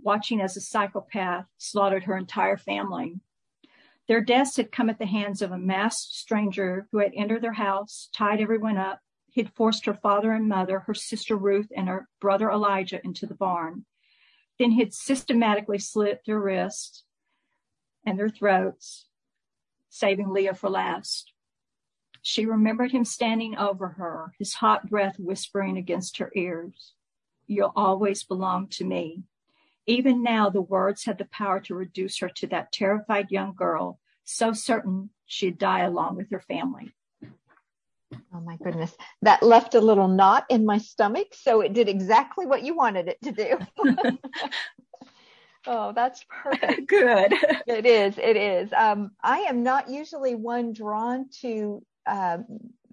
watching 0.00 0.40
as 0.40 0.56
a 0.56 0.60
psychopath 0.60 1.46
slaughtered 1.56 2.04
her 2.04 2.16
entire 2.16 2.56
family. 2.56 3.18
Their 4.06 4.20
deaths 4.20 4.56
had 4.56 4.70
come 4.70 4.88
at 4.88 5.00
the 5.00 5.06
hands 5.06 5.42
of 5.42 5.50
a 5.50 5.58
masked 5.58 6.14
stranger 6.14 6.86
who 6.92 6.98
had 6.98 7.10
entered 7.16 7.42
their 7.42 7.54
house, 7.54 8.08
tied 8.12 8.40
everyone 8.40 8.76
up, 8.78 9.00
he'd 9.28 9.52
forced 9.52 9.84
her 9.86 9.94
father 9.94 10.30
and 10.30 10.48
mother, 10.48 10.78
her 10.78 10.94
sister 10.94 11.36
Ruth, 11.36 11.72
and 11.76 11.88
her 11.88 12.08
brother 12.20 12.52
Elijah 12.52 13.04
into 13.04 13.26
the 13.26 13.34
barn. 13.34 13.84
Then 14.60 14.70
he'd 14.70 14.94
systematically 14.94 15.78
slit 15.78 16.22
their 16.24 16.38
wrists 16.38 17.02
and 18.06 18.16
their 18.16 18.28
throats, 18.28 19.06
saving 19.88 20.30
Leah 20.30 20.54
for 20.54 20.70
last. 20.70 21.32
She 22.22 22.46
remembered 22.46 22.92
him 22.92 23.04
standing 23.04 23.56
over 23.56 23.88
her, 23.88 24.32
his 24.38 24.54
hot 24.54 24.88
breath 24.88 25.16
whispering 25.18 25.76
against 25.76 26.18
her 26.18 26.30
ears. 26.34 26.92
You'll 27.46 27.72
always 27.74 28.24
belong 28.24 28.68
to 28.72 28.84
me. 28.84 29.22
Even 29.86 30.22
now, 30.22 30.50
the 30.50 30.60
words 30.60 31.04
had 31.04 31.16
the 31.16 31.24
power 31.24 31.60
to 31.60 31.74
reduce 31.74 32.18
her 32.18 32.28
to 32.28 32.46
that 32.48 32.72
terrified 32.72 33.30
young 33.30 33.54
girl, 33.54 33.98
so 34.24 34.52
certain 34.52 35.10
she'd 35.24 35.58
die 35.58 35.80
along 35.80 36.16
with 36.16 36.30
her 36.30 36.40
family. 36.40 36.92
Oh 38.34 38.40
my 38.40 38.56
goodness. 38.56 38.94
That 39.22 39.42
left 39.42 39.74
a 39.74 39.80
little 39.80 40.08
knot 40.08 40.44
in 40.50 40.66
my 40.66 40.78
stomach. 40.78 41.28
So 41.32 41.60
it 41.60 41.72
did 41.72 41.88
exactly 41.88 42.46
what 42.46 42.62
you 42.62 42.76
wanted 42.76 43.08
it 43.08 43.18
to 43.22 43.32
do. 43.32 43.58
oh, 45.66 45.92
that's 45.92 46.24
perfect. 46.28 46.86
Good. 46.86 47.32
It 47.66 47.86
is. 47.86 48.18
It 48.18 48.36
is. 48.36 48.70
Um, 48.76 49.12
I 49.22 49.40
am 49.40 49.62
not 49.62 49.88
usually 49.88 50.34
one 50.34 50.72
drawn 50.72 51.28
to 51.40 51.82
uh, 52.08 52.38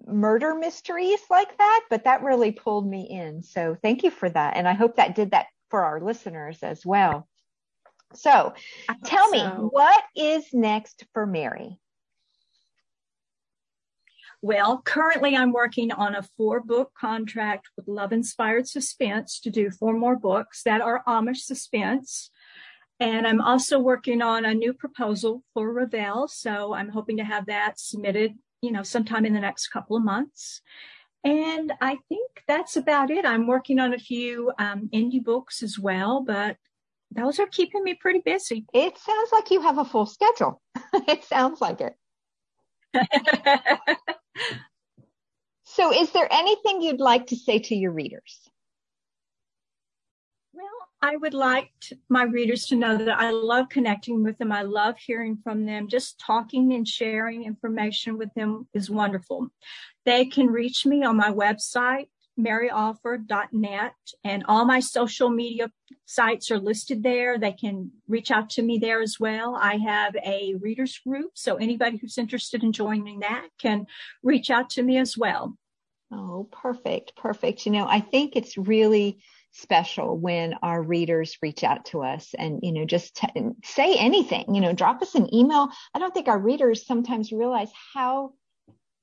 murder 0.06 0.54
mysteries 0.54 1.20
like 1.30 1.56
that, 1.58 1.80
but 1.90 2.04
that 2.04 2.22
really 2.22 2.52
pulled 2.52 2.88
me 2.88 3.08
in. 3.10 3.42
So 3.42 3.76
thank 3.82 4.02
you 4.02 4.10
for 4.10 4.28
that. 4.28 4.56
And 4.56 4.68
I 4.68 4.74
hope 4.74 4.96
that 4.96 5.14
did 5.14 5.32
that 5.32 5.46
for 5.70 5.84
our 5.84 6.00
listeners 6.00 6.62
as 6.62 6.86
well. 6.86 7.28
So 8.14 8.54
tell 9.04 9.26
so. 9.26 9.30
me, 9.32 9.42
what 9.70 10.04
is 10.14 10.46
next 10.52 11.04
for 11.12 11.26
Mary? 11.26 11.80
Well, 14.42 14.80
currently 14.84 15.34
I'm 15.34 15.52
working 15.52 15.90
on 15.90 16.14
a 16.14 16.22
four 16.36 16.60
book 16.60 16.92
contract 16.98 17.68
with 17.76 17.88
Love 17.88 18.12
Inspired 18.12 18.68
Suspense 18.68 19.40
to 19.40 19.50
do 19.50 19.70
four 19.70 19.94
more 19.94 20.16
books 20.16 20.62
that 20.64 20.80
are 20.80 21.02
Amish 21.08 21.38
suspense. 21.38 22.30
And 23.00 23.26
I'm 23.26 23.40
also 23.40 23.78
working 23.78 24.22
on 24.22 24.44
a 24.44 24.54
new 24.54 24.72
proposal 24.72 25.42
for 25.52 25.72
Revell. 25.72 26.28
So 26.28 26.74
I'm 26.74 26.90
hoping 26.90 27.16
to 27.16 27.24
have 27.24 27.46
that 27.46 27.80
submitted 27.80 28.34
you 28.62 28.72
know, 28.72 28.82
sometime 28.82 29.24
in 29.26 29.34
the 29.34 29.40
next 29.40 29.68
couple 29.68 29.96
of 29.96 30.04
months. 30.04 30.60
And 31.24 31.72
I 31.80 31.98
think 32.08 32.42
that's 32.46 32.76
about 32.76 33.10
it. 33.10 33.24
I'm 33.24 33.46
working 33.46 33.80
on 33.80 33.94
a 33.94 33.98
few 33.98 34.52
um, 34.58 34.88
indie 34.94 35.22
books 35.22 35.62
as 35.62 35.78
well, 35.78 36.22
but 36.22 36.56
those 37.10 37.40
are 37.40 37.46
keeping 37.46 37.82
me 37.82 37.94
pretty 37.94 38.20
busy. 38.24 38.64
It 38.72 38.96
sounds 38.98 39.30
like 39.32 39.50
you 39.50 39.60
have 39.62 39.78
a 39.78 39.84
full 39.84 40.06
schedule. 40.06 40.62
it 40.94 41.24
sounds 41.24 41.60
like 41.60 41.80
it. 41.80 41.94
so, 45.64 45.92
is 45.92 46.10
there 46.12 46.28
anything 46.30 46.82
you'd 46.82 47.00
like 47.00 47.26
to 47.28 47.36
say 47.36 47.58
to 47.58 47.74
your 47.74 47.92
readers? 47.92 48.48
I 51.02 51.16
would 51.16 51.34
like 51.34 51.70
to, 51.82 51.98
my 52.08 52.24
readers 52.24 52.66
to 52.66 52.76
know 52.76 52.96
that 52.96 53.18
I 53.18 53.30
love 53.30 53.68
connecting 53.68 54.22
with 54.22 54.38
them. 54.38 54.50
I 54.50 54.62
love 54.62 54.96
hearing 54.98 55.38
from 55.42 55.66
them. 55.66 55.88
Just 55.88 56.18
talking 56.18 56.72
and 56.72 56.88
sharing 56.88 57.44
information 57.44 58.18
with 58.18 58.32
them 58.34 58.66
is 58.72 58.90
wonderful. 58.90 59.48
They 60.04 60.24
can 60.24 60.46
reach 60.46 60.86
me 60.86 61.04
on 61.04 61.16
my 61.16 61.30
website, 61.30 62.08
maryalford.net, 62.38 63.94
and 64.24 64.44
all 64.48 64.64
my 64.64 64.80
social 64.80 65.28
media 65.28 65.70
sites 66.06 66.50
are 66.50 66.58
listed 66.58 67.02
there. 67.02 67.38
They 67.38 67.52
can 67.52 67.90
reach 68.08 68.30
out 68.30 68.50
to 68.50 68.62
me 68.62 68.78
there 68.78 69.00
as 69.00 69.18
well. 69.20 69.56
I 69.60 69.76
have 69.76 70.16
a 70.16 70.54
readers 70.60 70.98
group, 70.98 71.32
so 71.34 71.56
anybody 71.56 71.98
who's 71.98 72.18
interested 72.18 72.62
in 72.62 72.72
joining 72.72 73.20
that 73.20 73.48
can 73.60 73.86
reach 74.22 74.50
out 74.50 74.70
to 74.70 74.82
me 74.82 74.98
as 74.98 75.16
well. 75.16 75.56
Oh, 76.12 76.48
perfect. 76.52 77.16
Perfect. 77.16 77.66
You 77.66 77.72
know, 77.72 77.86
I 77.86 78.00
think 78.00 78.36
it's 78.36 78.56
really 78.56 79.18
special 79.52 80.16
when 80.16 80.54
our 80.62 80.82
readers 80.82 81.38
reach 81.42 81.64
out 81.64 81.86
to 81.86 82.02
us 82.02 82.34
and 82.38 82.60
you 82.62 82.72
know 82.72 82.84
just 82.84 83.16
t- 83.16 83.42
say 83.64 83.94
anything 83.96 84.54
you 84.54 84.60
know 84.60 84.72
drop 84.72 85.00
us 85.02 85.14
an 85.14 85.34
email. 85.34 85.68
I 85.94 85.98
don't 85.98 86.12
think 86.12 86.28
our 86.28 86.38
readers 86.38 86.86
sometimes 86.86 87.32
realize 87.32 87.70
how 87.94 88.32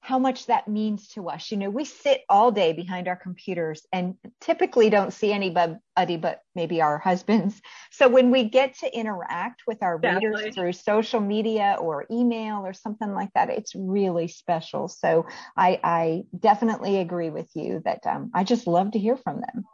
how 0.02 0.20
much 0.20 0.48
that 0.48 0.68
means 0.68 1.08
to 1.10 1.30
us. 1.30 1.50
You 1.50 1.58
know 1.58 1.70
we 1.70 1.86
sit 1.86 2.22
all 2.30 2.52
day 2.52 2.74
behind 2.74 3.08
our 3.08 3.16
computers 3.16 3.86
and 3.92 4.16
typically 4.42 4.90
don't 4.90 5.14
see 5.14 5.32
anybody 5.32 6.18
but 6.18 6.42
maybe 6.56 6.82
our 6.82 7.00
husbands. 7.00 7.60
So 7.92 8.10
when 8.10 8.30
we 8.30 8.50
get 8.50 8.78
to 8.80 8.96
interact 8.96 9.64
with 9.66 9.82
our 9.82 9.98
Definitely. 9.98 10.30
readers 10.30 10.56
through 10.56 10.74
social 10.74 11.20
media 11.20 11.78
or 11.80 12.06
email 12.12 12.66
or 12.66 12.74
something 12.74 13.14
like 13.14 13.30
that 13.34 13.50
it's 13.50 13.74
really 13.76 14.28
special. 14.28 14.88
So 14.88 15.26
i 15.58 15.80
i 15.84 16.24
definitely 16.38 17.00
agree 17.00 17.30
with 17.32 17.50
you 17.56 17.82
that 17.86 18.06
um, 18.06 18.30
i 18.34 18.44
just 18.44 18.68
love 18.68 18.92
to 18.92 19.00
hear 19.00 19.18
from 19.18 19.42
them 19.42 19.66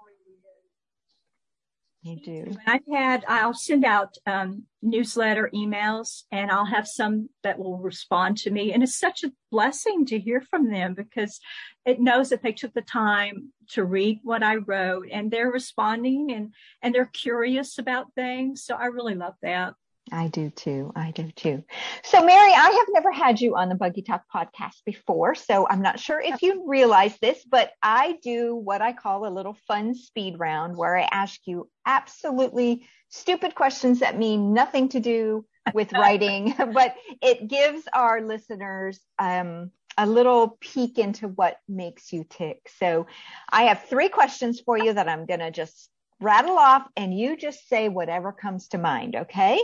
you 2.01 2.17
do. 2.17 2.55
I've 2.65 2.85
had, 2.91 3.25
I'll 3.27 3.53
send 3.53 3.83
out 3.83 4.15
um, 4.25 4.63
newsletter 4.81 5.49
emails 5.53 6.23
and 6.31 6.49
I'll 6.49 6.65
have 6.65 6.87
some 6.87 7.29
that 7.43 7.59
will 7.59 7.77
respond 7.77 8.37
to 8.39 8.51
me. 8.51 8.71
And 8.71 8.81
it's 8.81 8.97
such 8.97 9.23
a 9.23 9.31
blessing 9.51 10.05
to 10.07 10.19
hear 10.19 10.41
from 10.41 10.71
them 10.71 10.93
because 10.93 11.39
it 11.85 11.99
knows 11.99 12.29
that 12.29 12.41
they 12.41 12.53
took 12.53 12.73
the 12.73 12.81
time 12.81 13.51
to 13.71 13.83
read 13.83 14.19
what 14.23 14.43
I 14.43 14.55
wrote 14.55 15.07
and 15.11 15.29
they're 15.29 15.51
responding 15.51 16.31
and, 16.31 16.53
and 16.81 16.95
they're 16.95 17.05
curious 17.05 17.77
about 17.77 18.13
things. 18.15 18.63
So 18.63 18.75
I 18.75 18.85
really 18.85 19.15
love 19.15 19.35
that. 19.41 19.73
I 20.11 20.27
do 20.27 20.49
too. 20.49 20.91
I 20.95 21.11
do 21.11 21.31
too. 21.31 21.63
So, 22.03 22.23
Mary, 22.25 22.51
I 22.51 22.69
have 22.69 22.87
never 22.89 23.11
had 23.11 23.39
you 23.39 23.55
on 23.55 23.69
the 23.69 23.75
Buggy 23.75 24.01
Talk 24.01 24.23
podcast 24.33 24.83
before, 24.85 25.35
so 25.35 25.67
I'm 25.69 25.81
not 25.81 25.99
sure 25.99 26.19
if 26.19 26.41
you 26.41 26.65
realize 26.67 27.17
this, 27.21 27.43
but 27.49 27.71
I 27.81 28.17
do 28.23 28.55
what 28.55 28.81
I 28.81 28.93
call 28.93 29.25
a 29.25 29.29
little 29.33 29.57
fun 29.67 29.95
speed 29.95 30.39
round 30.39 30.77
where 30.77 30.97
I 30.97 31.07
ask 31.11 31.39
you 31.45 31.69
absolutely 31.85 32.87
stupid 33.09 33.55
questions 33.55 33.99
that 33.99 34.17
mean 34.17 34.53
nothing 34.53 34.89
to 34.89 34.99
do 34.99 35.45
with 35.73 35.93
writing, 35.93 36.55
but 36.73 36.95
it 37.21 37.47
gives 37.47 37.83
our 37.93 38.21
listeners 38.21 38.99
um, 39.17 39.71
a 39.97 40.05
little 40.05 40.57
peek 40.59 40.97
into 40.97 41.27
what 41.27 41.57
makes 41.67 42.13
you 42.13 42.25
tick. 42.29 42.69
So, 42.79 43.07
I 43.51 43.63
have 43.63 43.85
three 43.85 44.09
questions 44.09 44.59
for 44.59 44.77
you 44.77 44.93
that 44.93 45.09
I'm 45.09 45.25
going 45.25 45.41
to 45.41 45.51
just 45.51 45.89
rattle 46.21 46.57
off, 46.57 46.87
and 46.95 47.17
you 47.17 47.37
just 47.37 47.67
say 47.69 47.89
whatever 47.89 48.31
comes 48.31 48.67
to 48.69 48.77
mind, 48.77 49.15
okay? 49.15 49.59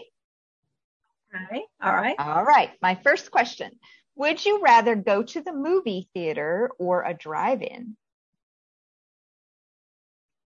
Okay. 1.35 1.63
All 1.81 1.93
right. 1.93 2.15
All 2.19 2.43
right. 2.43 2.71
My 2.81 2.95
first 2.95 3.31
question 3.31 3.71
Would 4.15 4.45
you 4.45 4.61
rather 4.61 4.95
go 4.95 5.23
to 5.23 5.41
the 5.41 5.53
movie 5.53 6.09
theater 6.13 6.71
or 6.79 7.03
a 7.03 7.13
drive 7.13 7.61
in? 7.61 7.97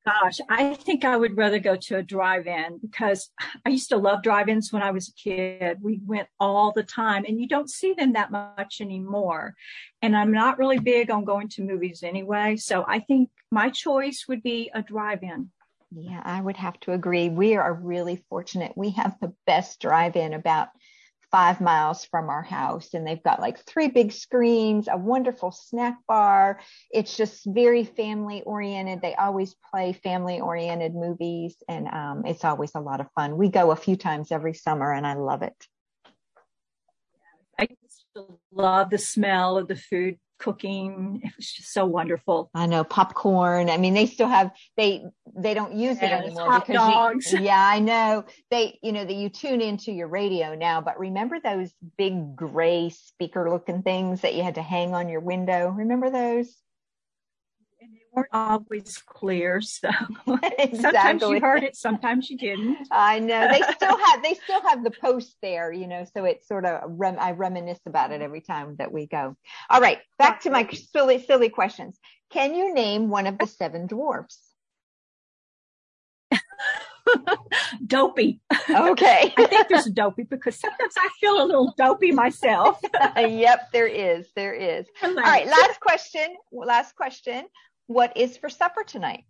Gosh, 0.06 0.39
I 0.50 0.74
think 0.74 1.06
I 1.06 1.15
would 1.15 1.38
rather 1.38 1.60
go 1.60 1.76
to 1.76 1.98
a 1.98 2.04
drive-in 2.04 2.80
because 2.82 3.30
I 3.65 3.70
used 3.70 3.89
to 3.89 3.98
love 3.98 4.24
drive-ins 4.24 4.74
when 4.74 4.82
I 4.82 4.89
was 4.89 5.10
a 5.10 5.13
kid. 5.13 5.78
We 5.80 6.02
went 6.04 6.28
all 6.39 6.72
the 6.72 6.82
time 6.82 7.24
and 7.28 7.39
you 7.39 7.48
don't 7.48 7.70
see 7.70 7.94
them 7.94 8.13
that 8.13 8.32
much 8.32 8.82
anymore. 8.82 9.54
And 10.02 10.17
I'm 10.17 10.32
not 10.32 10.58
really 10.58 10.80
big 10.80 11.12
on 11.12 11.24
going 11.24 11.50
to 11.50 11.62
movies 11.62 12.02
anyway. 12.02 12.56
So 12.56 12.84
I 12.88 13.00
think 13.00 13.30
my 13.52 13.70
choice 13.70 14.26
would 14.28 14.41
be 14.41 14.72
a 14.74 14.82
drive-in. 14.82 15.52
Yeah, 15.94 16.22
I 16.24 16.40
would 16.40 16.58
have 16.58 16.80
to 16.82 16.94
agree. 16.94 17.30
We 17.30 17.56
are 17.56 17.74
really 17.74 18.24
fortunate. 18.30 18.74
We 18.76 18.92
have 18.92 19.18
the 19.20 19.34
best 19.46 19.82
drive-in 19.82 20.34
about 20.34 20.70
five 21.32 21.62
miles 21.62 22.06
from 22.06 22.30
our 22.30 22.44
house 22.44 22.94
and 22.94 23.08
they've 23.08 23.24
got 23.24 23.40
like 23.40 23.66
three 23.66 23.88
big 23.88 24.12
screens, 24.12 24.88
a 24.92 24.98
wonderful 24.98 25.52
snack 25.52 25.98
bar. 26.08 26.60
It's 26.92 27.16
just 27.16 27.44
very 27.46 27.86
family 27.86 28.42
oriented. 28.42 29.02
They 29.02 29.16
always 29.16 29.56
play 29.72 29.94
family 29.94 30.42
oriented 30.42 30.94
movies 30.94 31.56
and 31.70 31.88
um, 31.88 32.24
it's 32.26 32.44
always 32.44 32.72
a 32.76 32.82
lot 32.82 33.00
of 33.00 33.08
fun. 33.16 33.38
We 33.38 33.50
go 33.50 33.72
a 33.72 33.78
few 33.78 33.96
times 33.96 34.32
every 34.32 34.54
summer 34.54 34.92
and 34.94 35.08
I 35.08 35.14
love 35.14 35.42
it. 35.42 35.56
I 37.58 37.68
love 38.52 38.90
the 38.90 38.98
smell 38.98 39.58
of 39.58 39.68
the 39.68 39.76
food 39.76 40.18
cooking. 40.42 41.22
It 41.24 41.32
was 41.38 41.52
just 41.52 41.72
so 41.72 41.86
wonderful. 41.86 42.50
I 42.54 42.66
know 42.66 42.84
popcorn. 42.84 43.70
I 43.70 43.78
mean, 43.78 43.94
they 43.94 44.08
still 44.08 44.28
have 44.28 44.52
they 44.76 45.06
they 45.36 45.54
don't 45.54 45.74
use 45.74 45.98
it 45.98 46.12
anymore 46.12 46.52
hot 46.52 46.68
because 46.68 46.82
dogs. 46.82 47.32
You, 47.32 47.40
yeah, 47.42 47.66
I 47.66 47.80
know 47.80 48.26
they 48.50 48.80
you 48.82 48.92
know 48.92 49.06
that 49.06 49.14
you 49.14 49.30
tune 49.30 49.62
into 49.62 49.92
your 49.92 50.08
radio 50.08 50.56
now. 50.56 50.82
But 50.82 51.00
remember 51.00 51.40
those 51.40 51.72
big 51.98 52.36
gray 52.36 52.90
speaker 52.90 53.50
looking 53.50 53.84
things 53.84 54.22
that 54.22 54.36
you 54.36 54.44
had 54.44 54.56
to 54.56 54.62
hang 54.62 54.94
on 54.94 55.08
your 55.08 55.22
window? 55.22 55.70
Remember 55.70 56.10
those? 56.10 56.54
Weren't 58.12 58.30
always 58.34 58.97
clear. 59.06 59.62
So 59.62 59.89
exactly. 60.60 60.80
sometimes 60.80 61.21
you 61.24 61.39
heard 61.39 61.63
it, 61.63 61.76
sometimes 61.76 62.30
you 62.30 62.38
didn't. 62.38 62.88
I 62.91 63.19
know 63.19 63.47
they 63.47 63.62
still 63.76 63.97
have 63.97 64.24
they 64.24 64.34
still 64.36 64.62
have 64.62 64.84
the 64.84 64.91
post 64.91 65.36
there, 65.41 65.71
you 65.71 65.88
know. 65.88 66.06
So 66.15 66.26
it's 66.26 66.47
sort 66.47 66.65
of 66.65 66.82
rem- 66.88 67.19
I 67.19 67.32
reminisce 67.32 67.82
about 67.86 68.12
it 68.12 68.21
every 68.21 68.41
time 68.41 68.76
that 68.78 68.91
we 68.91 69.08
go. 69.08 69.36
All 69.69 69.82
right, 69.82 70.00
back 70.17 70.41
to 70.41 70.50
my 70.50 70.67
silly 70.69 71.24
silly 71.24 71.50
questions. 71.50 71.97
Can 72.32 72.56
you 72.56 72.74
name 72.74 73.10
one 73.10 73.28
of 73.28 73.38
the 73.38 73.47
seven 73.47 73.88
dwarfs? 73.88 74.39
dopey. 77.88 78.39
Okay. 78.69 79.34
I 79.38 79.45
think 79.45 79.67
there's 79.67 79.88
a 79.88 79.91
dopey 79.91 80.24
because 80.24 80.60
sometimes 80.60 80.93
I 80.97 81.10
feel 81.19 81.43
a 81.43 81.45
little 81.45 81.74
dopey 81.78 82.12
myself. 82.12 82.80
yep, 83.17 83.71
there 83.71 83.88
is. 83.88 84.28
There 84.36 84.54
is. 84.54 84.86
All 85.04 85.13
right, 85.15 85.47
last 85.47 85.80
question. 85.80 86.36
Last 86.52 86.95
question. 86.95 87.45
What 87.92 88.16
is 88.16 88.38
for 88.38 88.48
supper 88.48 88.86
tonight? 88.86 89.26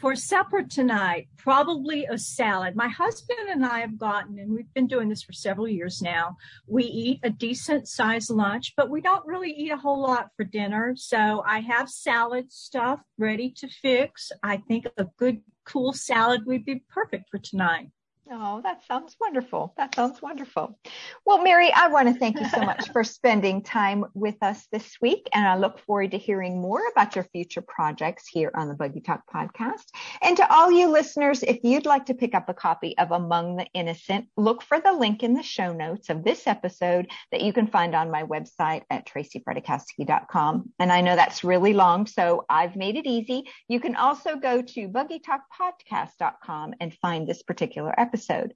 For 0.00 0.16
supper 0.16 0.64
tonight, 0.64 1.28
probably 1.36 2.06
a 2.06 2.18
salad. 2.18 2.74
My 2.74 2.88
husband 2.88 3.38
and 3.48 3.64
I 3.64 3.78
have 3.78 3.96
gotten, 3.96 4.40
and 4.40 4.52
we've 4.52 4.74
been 4.74 4.88
doing 4.88 5.08
this 5.08 5.22
for 5.22 5.32
several 5.32 5.68
years 5.68 6.02
now. 6.02 6.36
We 6.66 6.82
eat 6.82 7.20
a 7.22 7.30
decent 7.30 7.86
sized 7.86 8.30
lunch, 8.30 8.74
but 8.76 8.90
we 8.90 9.00
don't 9.00 9.24
really 9.24 9.52
eat 9.52 9.70
a 9.70 9.76
whole 9.76 10.02
lot 10.02 10.30
for 10.36 10.42
dinner. 10.42 10.94
So 10.96 11.44
I 11.46 11.60
have 11.60 11.88
salad 11.88 12.50
stuff 12.50 12.98
ready 13.16 13.50
to 13.58 13.68
fix. 13.68 14.32
I 14.42 14.56
think 14.56 14.88
a 14.96 15.06
good 15.18 15.42
cool 15.64 15.92
salad 15.92 16.46
would 16.46 16.64
be 16.64 16.82
perfect 16.90 17.30
for 17.30 17.38
tonight. 17.38 17.90
Oh, 18.28 18.60
that 18.62 18.84
sounds 18.86 19.16
wonderful. 19.20 19.72
That 19.76 19.94
sounds 19.94 20.20
wonderful. 20.20 20.76
Well, 21.24 21.44
Mary, 21.44 21.72
I 21.72 21.86
want 21.86 22.08
to 22.08 22.18
thank 22.18 22.40
you 22.40 22.48
so 22.48 22.60
much 22.60 22.90
for 22.90 23.04
spending 23.04 23.62
time 23.62 24.04
with 24.14 24.34
us 24.42 24.66
this 24.72 24.96
week. 25.00 25.28
And 25.32 25.46
I 25.46 25.56
look 25.56 25.78
forward 25.78 26.10
to 26.10 26.18
hearing 26.18 26.60
more 26.60 26.80
about 26.90 27.14
your 27.14 27.22
future 27.22 27.60
projects 27.60 28.26
here 28.26 28.50
on 28.56 28.66
the 28.66 28.74
Buggy 28.74 29.00
Talk 29.00 29.20
podcast. 29.32 29.84
And 30.22 30.36
to 30.38 30.52
all 30.52 30.72
you 30.72 30.88
listeners, 30.88 31.44
if 31.44 31.62
you'd 31.62 31.86
like 31.86 32.06
to 32.06 32.14
pick 32.14 32.34
up 32.34 32.48
a 32.48 32.54
copy 32.54 32.98
of 32.98 33.12
Among 33.12 33.56
the 33.56 33.66
Innocent, 33.74 34.26
look 34.36 34.60
for 34.60 34.80
the 34.80 34.92
link 34.92 35.22
in 35.22 35.34
the 35.34 35.44
show 35.44 35.72
notes 35.72 36.10
of 36.10 36.24
this 36.24 36.48
episode 36.48 37.08
that 37.30 37.42
you 37.42 37.52
can 37.52 37.68
find 37.68 37.94
on 37.94 38.10
my 38.10 38.24
website 38.24 38.82
at 38.90 39.06
tracyfredrychowski.com. 39.06 40.72
And 40.80 40.90
I 40.90 41.00
know 41.00 41.14
that's 41.14 41.44
really 41.44 41.74
long, 41.74 42.06
so 42.06 42.44
I've 42.48 42.74
made 42.74 42.96
it 42.96 43.06
easy. 43.06 43.44
You 43.68 43.78
can 43.78 43.94
also 43.94 44.34
go 44.34 44.62
to 44.62 44.88
buggytalkpodcast.com 44.88 46.74
and 46.80 46.92
find 46.94 47.28
this 47.28 47.44
particular 47.44 47.94
episode 47.96 48.15
episode. 48.16 48.54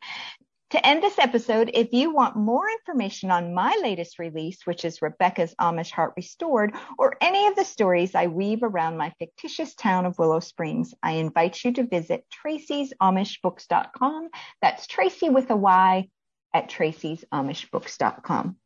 To 0.70 0.86
end 0.86 1.02
this 1.02 1.18
episode, 1.18 1.70
if 1.74 1.92
you 1.92 2.14
want 2.14 2.36
more 2.36 2.70
information 2.70 3.30
on 3.30 3.52
my 3.52 3.76
latest 3.82 4.18
release, 4.20 4.64
which 4.64 4.84
is 4.84 5.02
Rebecca's 5.02 5.54
Amish 5.60 5.90
Heart 5.90 6.14
Restored, 6.16 6.74
or 6.96 7.16
any 7.20 7.48
of 7.48 7.56
the 7.56 7.64
stories 7.64 8.14
I 8.14 8.28
weave 8.28 8.62
around 8.62 8.96
my 8.96 9.12
fictitious 9.18 9.74
town 9.74 10.06
of 10.06 10.16
Willow 10.16 10.38
Springs, 10.38 10.94
I 11.02 11.12
invite 11.12 11.64
you 11.64 11.72
to 11.72 11.86
visit 11.86 12.24
tracy'samishbooks.com. 12.46 14.28
That's 14.62 14.86
Tracy 14.86 15.28
with 15.28 15.50
a 15.50 15.56
Y 15.56 16.08
at 16.54 16.70
tracy'samishbooks.com. 16.70 18.56